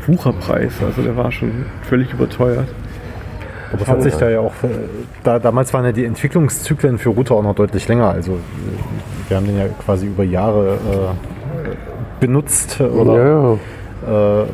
Wucherpreis. 0.05 0.73
Also 0.85 1.01
der 1.01 1.17
war 1.17 1.31
schon 1.31 1.65
völlig 1.81 2.13
überteuert. 2.13 2.67
Aber 3.73 3.81
es 3.81 3.87
hat 3.87 4.03
sich 4.03 4.13
da 4.15 4.29
ja 4.29 4.39
auch, 4.39 4.53
da, 5.23 5.39
damals 5.39 5.73
waren 5.73 5.85
ja 5.85 5.91
die 5.91 6.05
Entwicklungszyklen 6.05 6.99
für 6.99 7.09
Router 7.09 7.35
auch 7.35 7.43
noch 7.43 7.55
deutlich 7.55 7.87
länger. 7.87 8.09
Also 8.09 8.37
wir 9.27 9.37
haben 9.37 9.47
den 9.47 9.57
ja 9.57 9.65
quasi 9.83 10.05
über 10.05 10.23
Jahre 10.23 10.75
äh, 10.75 12.19
benutzt 12.19 12.81
oder 12.81 13.59
ja. 14.07 14.41
äh, 14.43 14.45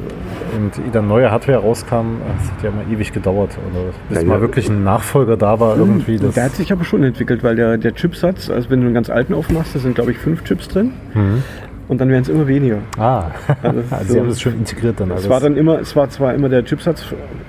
und 0.56 0.72
dann 0.96 1.08
neue 1.08 1.32
Hardware 1.32 1.60
rauskam, 1.60 2.18
es 2.42 2.52
hat 2.52 2.64
ja 2.64 2.70
immer 2.70 2.82
ewig 2.92 3.12
gedauert, 3.14 3.52
oder 3.72 3.86
bis 4.10 4.22
ja, 4.22 4.28
mal 4.28 4.36
ja. 4.36 4.42
wirklich 4.42 4.70
ein 4.70 4.84
Nachfolger 4.84 5.38
da 5.38 5.60
war 5.60 5.78
irgendwie. 5.78 6.18
Das 6.18 6.34
der 6.36 6.46
hat 6.46 6.56
sich 6.56 6.72
aber 6.72 6.84
schon 6.84 7.04
entwickelt, 7.04 7.44
weil 7.44 7.56
der, 7.56 7.78
der 7.78 7.94
Chipsatz, 7.94 8.50
also 8.50 8.70
wenn 8.70 8.80
du 8.82 8.86
einen 8.88 8.94
ganz 8.96 9.10
alten 9.10 9.34
aufmachst, 9.34 9.76
da 9.76 9.80
sind 9.80 9.96
glaube 9.96 10.12
ich 10.12 10.18
fünf 10.18 10.44
Chips 10.44 10.68
drin. 10.68 10.92
Mhm. 11.14 11.44
und 11.88 12.02
dann 12.02 12.10
werden 12.10 12.24
es 12.24 12.30
immer 12.30 12.48
weniger. 12.48 12.78
Ah, 12.98 13.26
Also, 13.62 13.80
also 13.92 14.06
so- 14.08 14.14
Sie 14.14 14.20
haben 14.20 14.30
das 14.30 14.42
schon 14.42 14.54
integriert 14.54 15.00
dann 15.00 15.12
alles. 15.12 15.24
Es 15.26 15.30
war 15.30 15.40
dann 15.40 15.56
immer, 15.56 15.80
es 15.80 15.96
war 15.96 16.10
zwar 16.10 16.34
immer 16.34 16.50
der 16.50 16.66
Chipsatz 16.66 17.06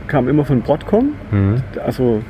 kam 0.09 0.29
immer 0.29 0.45
von 0.45 0.61
Broadcom, 0.63 1.11
Mhm. 1.31 1.63
also 1.85 2.21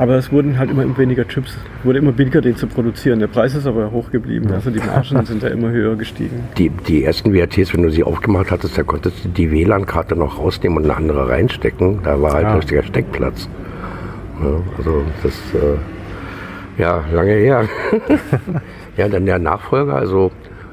aber 0.00 0.14
es 0.16 0.32
wurden 0.32 0.58
halt 0.58 0.70
immer 0.70 0.96
weniger 0.98 1.28
Chips, 1.28 1.56
wurde 1.84 1.98
immer 1.98 2.10
billiger, 2.12 2.40
den 2.40 2.56
zu 2.56 2.66
produzieren. 2.66 3.20
Der 3.20 3.26
Preis 3.28 3.54
ist 3.54 3.66
aber 3.66 3.90
hoch 3.92 4.10
geblieben. 4.10 4.50
Also 4.50 4.70
die 4.70 4.78
Margen 4.80 5.24
sind 5.26 5.42
ja 5.42 5.50
immer 5.50 5.70
höher 5.70 5.94
gestiegen. 5.94 6.44
Die, 6.58 6.70
die 6.70 7.04
ersten 7.04 7.32
WRTs, 7.34 7.74
wenn 7.74 7.82
du 7.82 7.90
sie 7.90 8.02
aufgemacht 8.02 8.50
hattest, 8.50 8.76
da 8.78 8.82
konntest 8.82 9.24
du 9.24 9.28
die 9.28 9.50
WLAN-Karte 9.50 10.16
noch 10.16 10.38
rausnehmen 10.38 10.78
und 10.78 10.84
eine 10.84 10.96
andere 10.96 11.28
reinstecken. 11.28 12.00
Da 12.02 12.20
war 12.20 12.32
halt 12.32 12.46
Ah. 12.46 12.50
ein 12.52 12.56
richtiger 12.56 12.82
Steckplatz. 12.82 13.48
Ja, 14.42 14.60
also 14.78 15.02
das 15.22 15.34
äh, 15.54 16.80
ja 16.80 17.04
lange 17.12 17.32
her. 17.34 17.68
ja, 18.96 19.06
dann 19.08 19.26
der 19.26 19.38
Nachfolger, 19.38 19.96
also 19.96 20.30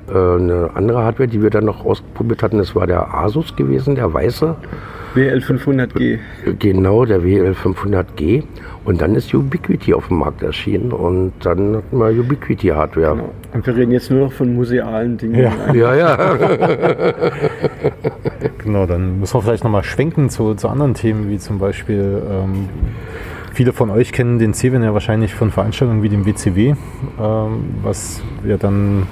äh, 0.09 0.13
eine 0.13 0.69
andere 0.73 1.03
Hardware, 1.03 1.27
die 1.27 1.41
wir 1.43 1.49
dann 1.49 1.65
noch 1.65 1.83
ausprobiert 1.85 2.43
hatten, 2.43 2.59
das 2.59 2.73
war 2.75 2.87
der 2.87 3.13
Asus 3.13 3.55
gewesen, 3.57 3.95
der 3.95 4.13
weiße. 4.13 4.55
WL500G. 5.15 6.19
Genau, 6.59 7.03
der 7.05 7.21
WL500G. 7.21 8.43
Und 8.87 9.01
dann 9.01 9.15
ist 9.15 9.33
Ubiquiti 9.33 9.93
auf 9.93 10.07
dem 10.07 10.19
Markt 10.19 10.41
erschienen 10.41 10.93
und 10.93 11.33
dann 11.41 11.75
hatten 11.75 11.99
wir 11.99 12.09
Ubiquiti-Hardware. 12.09 13.15
Genau. 13.15 13.29
Und 13.53 13.67
wir 13.67 13.75
reden 13.75 13.91
jetzt 13.91 14.09
nur 14.09 14.21
noch 14.21 14.31
von 14.31 14.55
musealen 14.55 15.17
Dingen. 15.17 15.35
Ja. 15.35 15.73
Ja, 15.73 15.95
ja. 15.95 16.17
Genau, 18.63 18.85
dann 18.85 19.19
müssen 19.19 19.33
wir 19.33 19.41
vielleicht 19.41 19.63
nochmal 19.63 19.83
schwenken 19.83 20.29
zu, 20.29 20.53
zu 20.53 20.67
anderen 20.67 20.93
Themen, 20.93 21.29
wie 21.29 21.37
zum 21.37 21.57
Beispiel, 21.57 22.21
ähm, 22.29 22.69
viele 23.53 23.71
von 23.71 23.89
euch 23.89 24.11
kennen 24.11 24.39
den 24.39 24.53
CEWIN 24.53 24.83
ja 24.83 24.93
wahrscheinlich 24.93 25.33
von 25.33 25.51
Veranstaltungen 25.51 26.03
wie 26.03 26.09
dem 26.09 26.25
WCW, 26.25 26.75
ähm, 27.19 27.65
was 27.81 28.21
ja 28.45 28.57
dann 28.57 29.07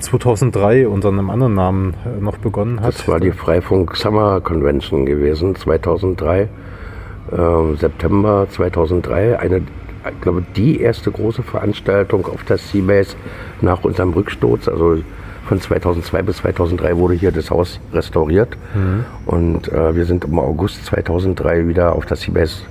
2003 0.00 0.86
unter 0.88 1.08
einem 1.08 1.30
anderen 1.30 1.54
Namen 1.54 1.94
äh, 2.04 2.22
noch 2.22 2.36
begonnen 2.38 2.80
hat. 2.80 2.94
Das 2.94 3.08
war 3.08 3.20
die 3.20 3.32
Freifunk 3.32 3.96
Summer 3.96 4.40
Convention 4.40 5.06
gewesen, 5.06 5.54
2003, 5.54 6.48
ähm, 7.36 7.76
September 7.76 8.46
2003. 8.50 9.38
Eine, 9.38 9.58
ich 9.58 10.20
glaube, 10.20 10.42
die 10.56 10.80
erste 10.80 11.10
große 11.10 11.42
Veranstaltung 11.42 12.26
auf 12.26 12.44
der 12.44 12.58
Seabase 12.58 13.16
nach 13.60 13.84
unserem 13.84 14.12
Rücksturz. 14.12 14.68
Also 14.68 14.98
von 15.46 15.60
2002 15.60 16.22
bis 16.22 16.36
2003 16.38 16.96
wurde 16.96 17.14
hier 17.14 17.32
das 17.32 17.50
Haus 17.50 17.80
restauriert. 17.92 18.56
Und 19.26 19.72
äh, 19.72 19.94
wir 19.96 20.04
sind 20.04 20.24
im 20.24 20.38
August 20.38 20.84
2003 20.86 21.66
wieder 21.66 21.94
auf 21.94 22.06
der 22.06 22.16
Seabase 22.16 22.62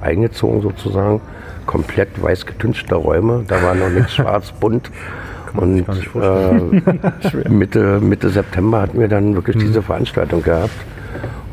eingezogen 0.00 0.60
sozusagen. 0.60 1.20
Komplett 1.66 2.20
weiß 2.20 2.44
getünchte 2.46 2.94
Räume. 2.96 3.44
Da 3.46 3.62
war 3.62 3.74
noch 3.74 3.88
nichts 3.88 4.14
schwarz, 4.16 4.52
bunt. 4.52 4.90
Und 5.54 5.86
äh, 5.88 7.48
Mitte, 7.48 8.00
Mitte 8.00 8.28
September 8.28 8.82
hatten 8.82 8.98
wir 8.98 9.08
dann 9.08 9.34
wirklich 9.36 9.56
diese 9.56 9.82
Veranstaltung 9.82 10.42
gehabt. 10.42 10.74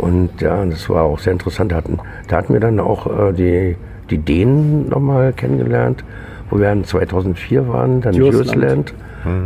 Und 0.02 0.42
ja, 0.42 0.66
das 0.66 0.90
war 0.90 1.04
auch 1.04 1.20
sehr 1.20 1.34
interessant. 1.34 1.72
Da 1.72 1.76
hatten, 1.76 2.00
da 2.28 2.38
hatten 2.38 2.54
wir 2.54 2.60
dann 2.60 2.80
auch 2.80 3.06
äh, 3.06 3.34
die, 3.34 3.78
die 4.10 4.18
Dänen 4.18 4.90
nochmal 4.90 5.32
kennengelernt, 5.32 6.04
wo 6.50 6.60
wir 6.60 6.72
in 6.72 6.84
2004 6.84 7.68
waren, 7.68 8.02
dann 8.02 8.16
Jutland. 8.16 8.48
Jutland. 8.48 8.94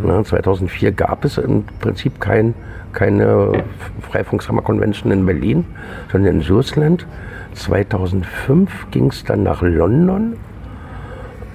Ja, 0.08 0.24
2004 0.24 0.94
gab 0.94 1.26
es 1.26 1.38
im 1.38 1.66
Prinzip 1.82 2.22
kein, 2.22 2.54
keine 2.94 3.64
Freifunk-Summer 4.10 4.62
Convention 4.62 5.12
in 5.12 5.26
Berlin, 5.26 5.66
sondern 6.10 6.36
in 6.36 6.42
Jutland. 6.42 7.06
2005 7.54 8.88
ging 8.92 9.08
es 9.10 9.26
dann 9.26 9.44
nach 9.44 9.62
London. 9.62 10.38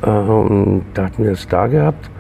Ähm, 0.05 0.83
da 0.93 1.07
hatten 1.07 1.25
wir 1.25 1.33
es 1.33 1.49
da 1.49 1.67
gehabt. 1.67 2.11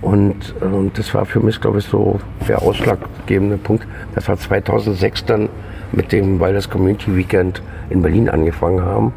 Und 0.00 0.54
ähm, 0.62 0.90
das 0.94 1.12
war 1.12 1.26
für 1.26 1.40
mich, 1.40 1.60
glaube 1.60 1.80
ich, 1.80 1.84
so 1.84 2.18
der 2.48 2.62
ausschlaggebende 2.62 3.58
Punkt. 3.58 3.86
Das 4.14 4.26
war 4.28 4.38
2006 4.38 5.26
dann 5.26 5.50
mit 5.92 6.12
dem 6.12 6.40
Wireless 6.40 6.68
Community 6.68 7.16
Weekend 7.16 7.62
in 7.90 8.02
Berlin 8.02 8.28
angefangen 8.28 8.82
haben, 8.82 9.12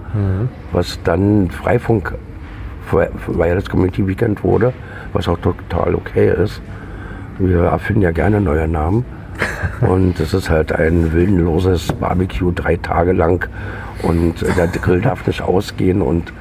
was 0.72 1.00
dann 1.04 1.50
Freifunk 1.52 2.16
Wireless 2.92 3.70
Community 3.70 4.08
Weekend 4.08 4.44
wurde, 4.44 4.74
was 5.14 5.28
auch 5.28 5.38
total 5.40 5.96
okay 5.96 6.32
ist. 6.32 6.62
Wir 7.40 7.64
erfinden 7.64 8.02
ja 8.02 8.12
gerne 8.12 8.42
neue 8.42 8.68
Namen. 8.68 9.06
Und 9.82 10.20
es 10.20 10.34
ist 10.34 10.50
halt 10.50 10.72
ein 10.72 11.12
willenloses 11.14 11.92
Barbecue 11.94 12.52
drei 12.52 12.78
Tage 12.78 13.14
lang 13.14 13.48
und 14.04 14.42
der 14.42 14.68
Grill 14.68 15.02
darf 15.02 15.26
nicht 15.26 15.42
ausgehen 15.42 16.02
und 16.02 16.32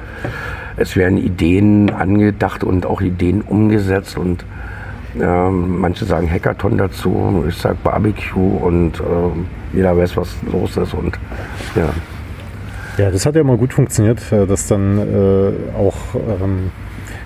es 0.75 0.95
werden 0.95 1.17
Ideen 1.17 1.89
angedacht 1.89 2.63
und 2.63 2.85
auch 2.85 3.01
Ideen 3.01 3.41
umgesetzt 3.41 4.17
und 4.17 4.45
ähm, 5.19 5.79
manche 5.79 6.05
sagen 6.05 6.29
Hackathon 6.29 6.77
dazu, 6.77 7.43
ich 7.47 7.55
sag 7.55 7.81
Barbecue 7.83 8.57
und 8.57 8.99
ähm, 8.99 9.45
jeder 9.73 9.95
weiß, 9.97 10.17
was 10.17 10.35
los 10.51 10.77
ist 10.77 10.93
und 10.93 11.17
ja. 11.75 11.89
Ja, 12.97 13.09
das 13.09 13.25
hat 13.25 13.33
ja 13.35 13.41
immer 13.41 13.57
gut 13.57 13.73
funktioniert, 13.73 14.31
äh, 14.31 14.45
dass 14.45 14.67
dann 14.67 14.99
äh, 14.99 15.77
auch 15.77 15.95
ähm, 16.15 16.71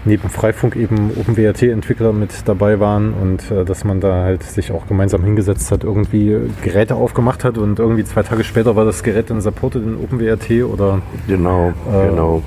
neben 0.06 0.30
Freifunk 0.30 0.76
eben 0.78 1.12
OpenWRT-Entwickler 1.18 2.14
mit 2.14 2.32
dabei 2.46 2.80
waren 2.80 3.14
und 3.14 3.52
äh, 3.52 3.66
dass 3.66 3.84
man 3.84 4.00
da 4.00 4.24
halt 4.24 4.44
sich 4.44 4.72
auch 4.72 4.88
gemeinsam 4.88 5.24
hingesetzt 5.24 5.72
hat, 5.72 5.84
irgendwie 5.84 6.32
äh, 6.32 6.50
Geräte 6.64 6.96
aufgemacht 6.96 7.44
hat 7.44 7.58
und 7.58 7.80
irgendwie 7.80 8.06
zwei 8.06 8.24
Tage 8.24 8.44
später 8.46 8.76
war 8.76 8.86
das 8.86 9.04
Gerät 9.04 9.30
dann 9.30 9.42
supported 9.42 9.84
in 9.84 9.96
OpenWRT 9.96 10.64
oder 10.64 11.02
Genau, 11.28 11.74
Äh, 11.92 12.10
genau. 12.10 12.42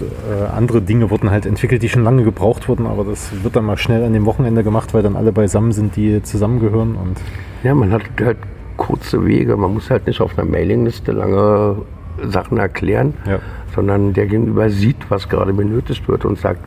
Äh, 0.00 0.44
andere 0.56 0.80
Dinge 0.82 1.10
wurden 1.10 1.30
halt 1.30 1.46
entwickelt, 1.46 1.82
die 1.82 1.88
schon 1.88 2.04
lange 2.04 2.22
gebraucht 2.22 2.68
wurden, 2.68 2.86
aber 2.86 3.04
das 3.04 3.30
wird 3.42 3.56
dann 3.56 3.64
mal 3.64 3.76
schnell 3.78 4.04
an 4.04 4.12
dem 4.12 4.26
Wochenende 4.26 4.62
gemacht, 4.64 4.94
weil 4.94 5.02
dann 5.02 5.16
alle 5.16 5.32
beisammen 5.32 5.72
sind, 5.72 5.96
die 5.96 6.22
zusammengehören 6.22 6.94
und 6.96 7.18
Ja, 7.62 7.74
man 7.74 7.90
hat 7.92 8.02
halt 8.20 8.38
kurze 8.76 9.24
Wege. 9.24 9.56
Man 9.56 9.74
muss 9.74 9.90
halt 9.90 10.06
nicht 10.06 10.20
auf 10.20 10.38
einer 10.38 10.48
Mailingliste 10.48 11.12
lange 11.12 11.76
Sachen 12.24 12.58
erklären, 12.58 13.14
Ja. 13.26 13.38
sondern 13.74 14.12
der 14.12 14.26
Gegenüber 14.26 14.70
sieht, 14.70 14.96
was 15.10 15.28
gerade 15.28 15.52
benötigt 15.52 16.08
wird 16.08 16.24
und 16.24 16.38
sagt, 16.38 16.60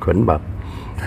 können 0.00 0.26
wir. 0.26 0.40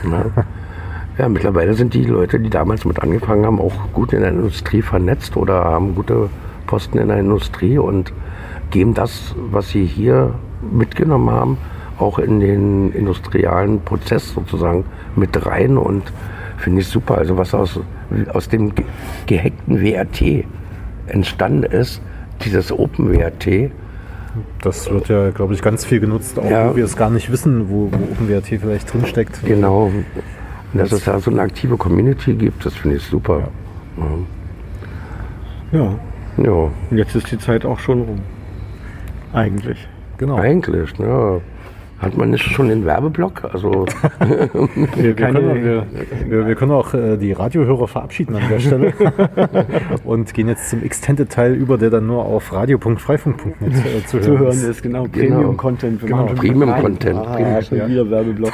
Ja. 0.09 0.25
ja, 1.17 1.29
mittlerweile 1.29 1.73
sind 1.73 1.93
die 1.93 2.03
Leute, 2.05 2.39
die 2.39 2.49
damals 2.49 2.85
mit 2.85 3.01
angefangen 3.01 3.45
haben, 3.45 3.59
auch 3.59 3.73
gut 3.93 4.13
in 4.13 4.21
der 4.21 4.31
Industrie 4.31 4.81
vernetzt 4.81 5.35
oder 5.37 5.63
haben 5.65 5.95
gute 5.95 6.29
Posten 6.65 6.97
in 6.97 7.07
der 7.07 7.19
Industrie 7.19 7.77
und 7.77 8.11
geben 8.71 8.93
das, 8.93 9.33
was 9.51 9.69
sie 9.69 9.85
hier 9.85 10.33
mitgenommen 10.71 11.29
haben, 11.31 11.57
auch 11.99 12.19
in 12.19 12.39
den 12.39 12.91
industrialen 12.93 13.81
Prozess 13.81 14.33
sozusagen 14.33 14.85
mit 15.15 15.45
rein 15.45 15.77
und 15.77 16.03
finde 16.57 16.81
ich 16.81 16.87
super. 16.87 17.17
Also 17.17 17.37
was 17.37 17.53
aus, 17.53 17.79
aus 18.33 18.49
dem 18.49 18.73
ge- 18.75 18.85
gehackten 19.25 19.81
WRT 19.81 20.45
entstanden 21.07 21.63
ist, 21.63 22.01
dieses 22.43 22.71
Open 22.71 23.11
WRT, 23.11 23.71
das 24.61 24.89
wird 24.91 25.07
ja, 25.09 25.31
glaube 25.31 25.53
ich, 25.55 25.61
ganz 25.61 25.83
viel 25.85 25.99
genutzt, 25.99 26.37
auch 26.37 26.49
Ja. 26.49 26.69
wo 26.71 26.75
wir 26.75 26.85
es 26.85 26.95
gar 26.95 27.09
nicht 27.09 27.31
wissen, 27.31 27.69
wo, 27.69 27.89
wo 27.91 27.97
OpenWRT 28.11 28.59
vielleicht 28.59 28.93
drinsteckt. 28.93 29.43
genau, 29.45 29.85
und 30.73 30.79
dass 30.79 30.91
es 30.91 31.05
da 31.05 31.19
so 31.19 31.31
eine 31.31 31.41
aktive 31.41 31.77
Community 31.77 32.33
gibt, 32.35 32.63
das 32.65 32.75
finde 32.75 32.97
ich 32.97 33.03
super. 33.03 33.47
Ja, 35.71 35.79
Ja, 35.79 35.95
ja 36.43 36.51
und 36.51 36.97
jetzt 36.97 37.15
ist 37.15 37.31
die 37.31 37.39
Zeit 37.39 37.65
auch 37.65 37.79
schon 37.79 38.01
rum. 38.01 38.19
Eigentlich. 39.33 39.87
Genau. 40.17 40.37
eigentlich. 40.37 40.97
Ne? 40.99 41.41
Hat 41.99 42.15
man 42.15 42.29
nicht 42.29 42.43
schon 42.43 42.67
den 42.69 42.85
Werbeblock? 42.85 43.43
Also 43.51 43.85
Wir, 44.95 45.15
können, 45.15 45.63
wir, 45.63 45.83
wir, 46.27 46.47
wir 46.47 46.55
können 46.55 46.71
auch 46.71 46.93
äh, 46.93 47.17
die 47.17 47.31
Radiohörer 47.31 47.87
verabschieden 47.87 48.35
an 48.35 48.43
der 48.51 48.59
Stelle 48.59 48.93
und 50.05 50.31
gehen 50.35 50.47
jetzt 50.47 50.69
zum 50.69 50.83
Extended-Teil 50.83 51.55
über, 51.55 51.79
der 51.79 51.89
dann 51.89 52.05
nur 52.05 52.23
auf 52.23 52.53
radio.freifunk.net 52.53 53.55
äh, 53.61 54.05
zu 54.05 54.17
hören 54.17 54.23
Zu 54.23 54.37
hören 54.39 54.51
ist. 54.51 54.63
ist 54.63 54.83
genau, 54.83 55.05
Premium-Content. 55.11 56.01
Genau, 56.01 56.17
machen 56.17 56.27
schon 56.29 56.37
Premium-Content, 56.37 57.17
Ah, 57.19 57.33
Premium- 57.35 57.61
schon 57.63 57.77
ja. 57.79 57.87
wieder 57.87 58.09
Werbeblock. 58.11 58.53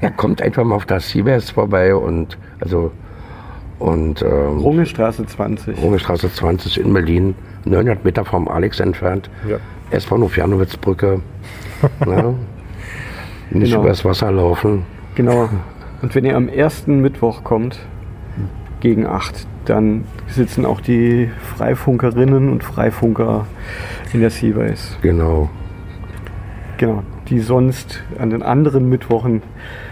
er 0.00 0.10
kommt 0.12 0.40
einfach 0.40 0.62
mal 0.62 0.76
auf 0.76 0.86
das 0.86 1.08
CBS 1.08 1.50
vorbei 1.50 1.94
und 1.96 2.38
also 2.60 2.92
und 3.78 4.22
ähm, 4.22 4.58
Rungestraße 4.60 5.26
20. 5.26 5.82
Rungestraße 5.82 6.32
20 6.32 6.80
in 6.80 6.92
Berlin, 6.94 7.34
900 7.66 8.04
Meter 8.04 8.24
vom 8.24 8.48
Alex 8.48 8.80
entfernt. 8.80 9.28
Ja. 9.48 9.56
S-Bahnhof 9.90 10.36
Janowitzbrücke. 10.36 11.20
ja. 12.06 12.34
Nicht 13.50 13.70
Genau. 13.70 13.84
übers 13.84 14.04
Wasser 14.04 14.32
laufen. 14.32 14.84
Genau. 15.14 15.48
Und 16.02 16.14
wenn 16.14 16.24
ihr 16.24 16.36
am 16.36 16.48
ersten 16.48 17.00
Mittwoch 17.00 17.44
kommt, 17.44 17.78
gegen 18.80 19.06
8, 19.06 19.46
dann 19.64 20.04
sitzen 20.28 20.66
auch 20.66 20.80
die 20.80 21.30
Freifunkerinnen 21.56 22.50
und 22.50 22.62
Freifunker 22.64 23.46
in 24.12 24.20
der 24.20 24.30
Seabase. 24.30 24.96
Genau. 25.00 25.48
Genau. 26.76 27.02
Die 27.28 27.38
sonst 27.40 28.02
an 28.18 28.30
den 28.30 28.42
anderen 28.42 28.88
Mittwochen 28.88 29.42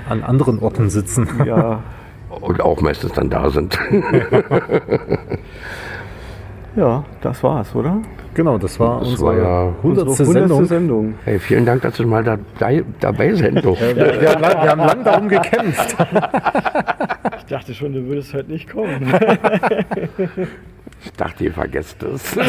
An 0.09 0.23
anderen 0.23 0.59
Orten 0.59 0.91
sitzen. 0.91 1.27
ja, 1.47 1.81
Und 2.29 2.61
auch 2.61 2.81
meistens 2.83 3.13
dann 3.13 3.31
da 3.31 3.49
sind. 3.51 3.79
ja, 6.77 7.05
das 7.21 7.43
war's, 7.43 7.75
oder? 7.75 8.03
Genau, 8.35 8.59
das 8.59 8.79
war 8.81 9.01
Das 9.01 9.09
unsere 9.11 9.27
war 9.29 9.37
ja 9.37 9.69
100. 9.79 10.09
Unsere 10.09 10.33
Sendung. 10.33 10.65
Sendung. 10.65 11.15
Hey, 11.25 11.39
vielen 11.39 11.65
Dank, 11.65 11.83
dass 11.83 12.01
ich 12.01 12.07
mal 12.07 12.25
da, 12.25 12.37
da, 12.59 12.71
dabei 13.01 13.33
sein 13.35 13.55
durfte. 13.63 13.95
Wir, 13.97 14.21
wir, 14.21 14.31
haben 14.31 14.43
wir 14.43 14.71
haben 14.71 14.81
lang 14.81 15.05
darum 15.05 15.29
gekämpft. 15.29 15.97
Ich 17.39 17.45
dachte 17.47 17.75
schon, 17.75 17.93
du 17.93 18.05
würdest 18.07 18.35
heute 18.35 18.51
nicht 18.51 18.69
kommen. 18.69 19.13
Ich 21.05 21.13
dachte, 21.13 21.45
ihr 21.45 21.53
vergesst 21.53 22.03
es. 22.03 22.37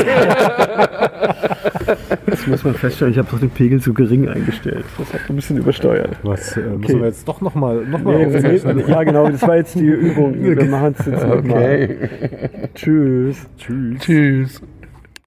Das 2.25 2.47
muss 2.47 2.63
man 2.63 2.73
feststellen, 2.73 3.13
ich 3.13 3.19
habe 3.19 3.27
doch 3.31 3.39
den 3.39 3.49
Pegel 3.49 3.79
zu 3.79 3.93
gering 3.93 4.27
eingestellt. 4.27 4.85
Das 4.97 5.13
hat 5.13 5.21
ein 5.29 5.35
bisschen 5.35 5.57
übersteuert. 5.57 6.17
Was, 6.23 6.57
äh, 6.57 6.61
müssen 6.61 6.99
wir 6.99 7.07
jetzt 7.07 7.27
doch 7.27 7.41
nochmal 7.41 7.85
noch 7.85 8.01
mal 8.01 8.25
Nee, 8.27 8.83
ja, 8.87 9.03
genau, 9.03 9.29
das 9.29 9.41
war 9.43 9.57
jetzt 9.57 9.75
die 9.75 9.85
Übung. 9.85 10.35
Wir 10.41 10.65
machen 10.69 10.95
es 10.97 11.05
jetzt 11.05 11.27
nochmal. 11.27 11.43
Okay. 11.43 12.09
Tschüss. 12.73 13.45
Tschüss. 13.57 13.99
Tschüss. 13.99 14.61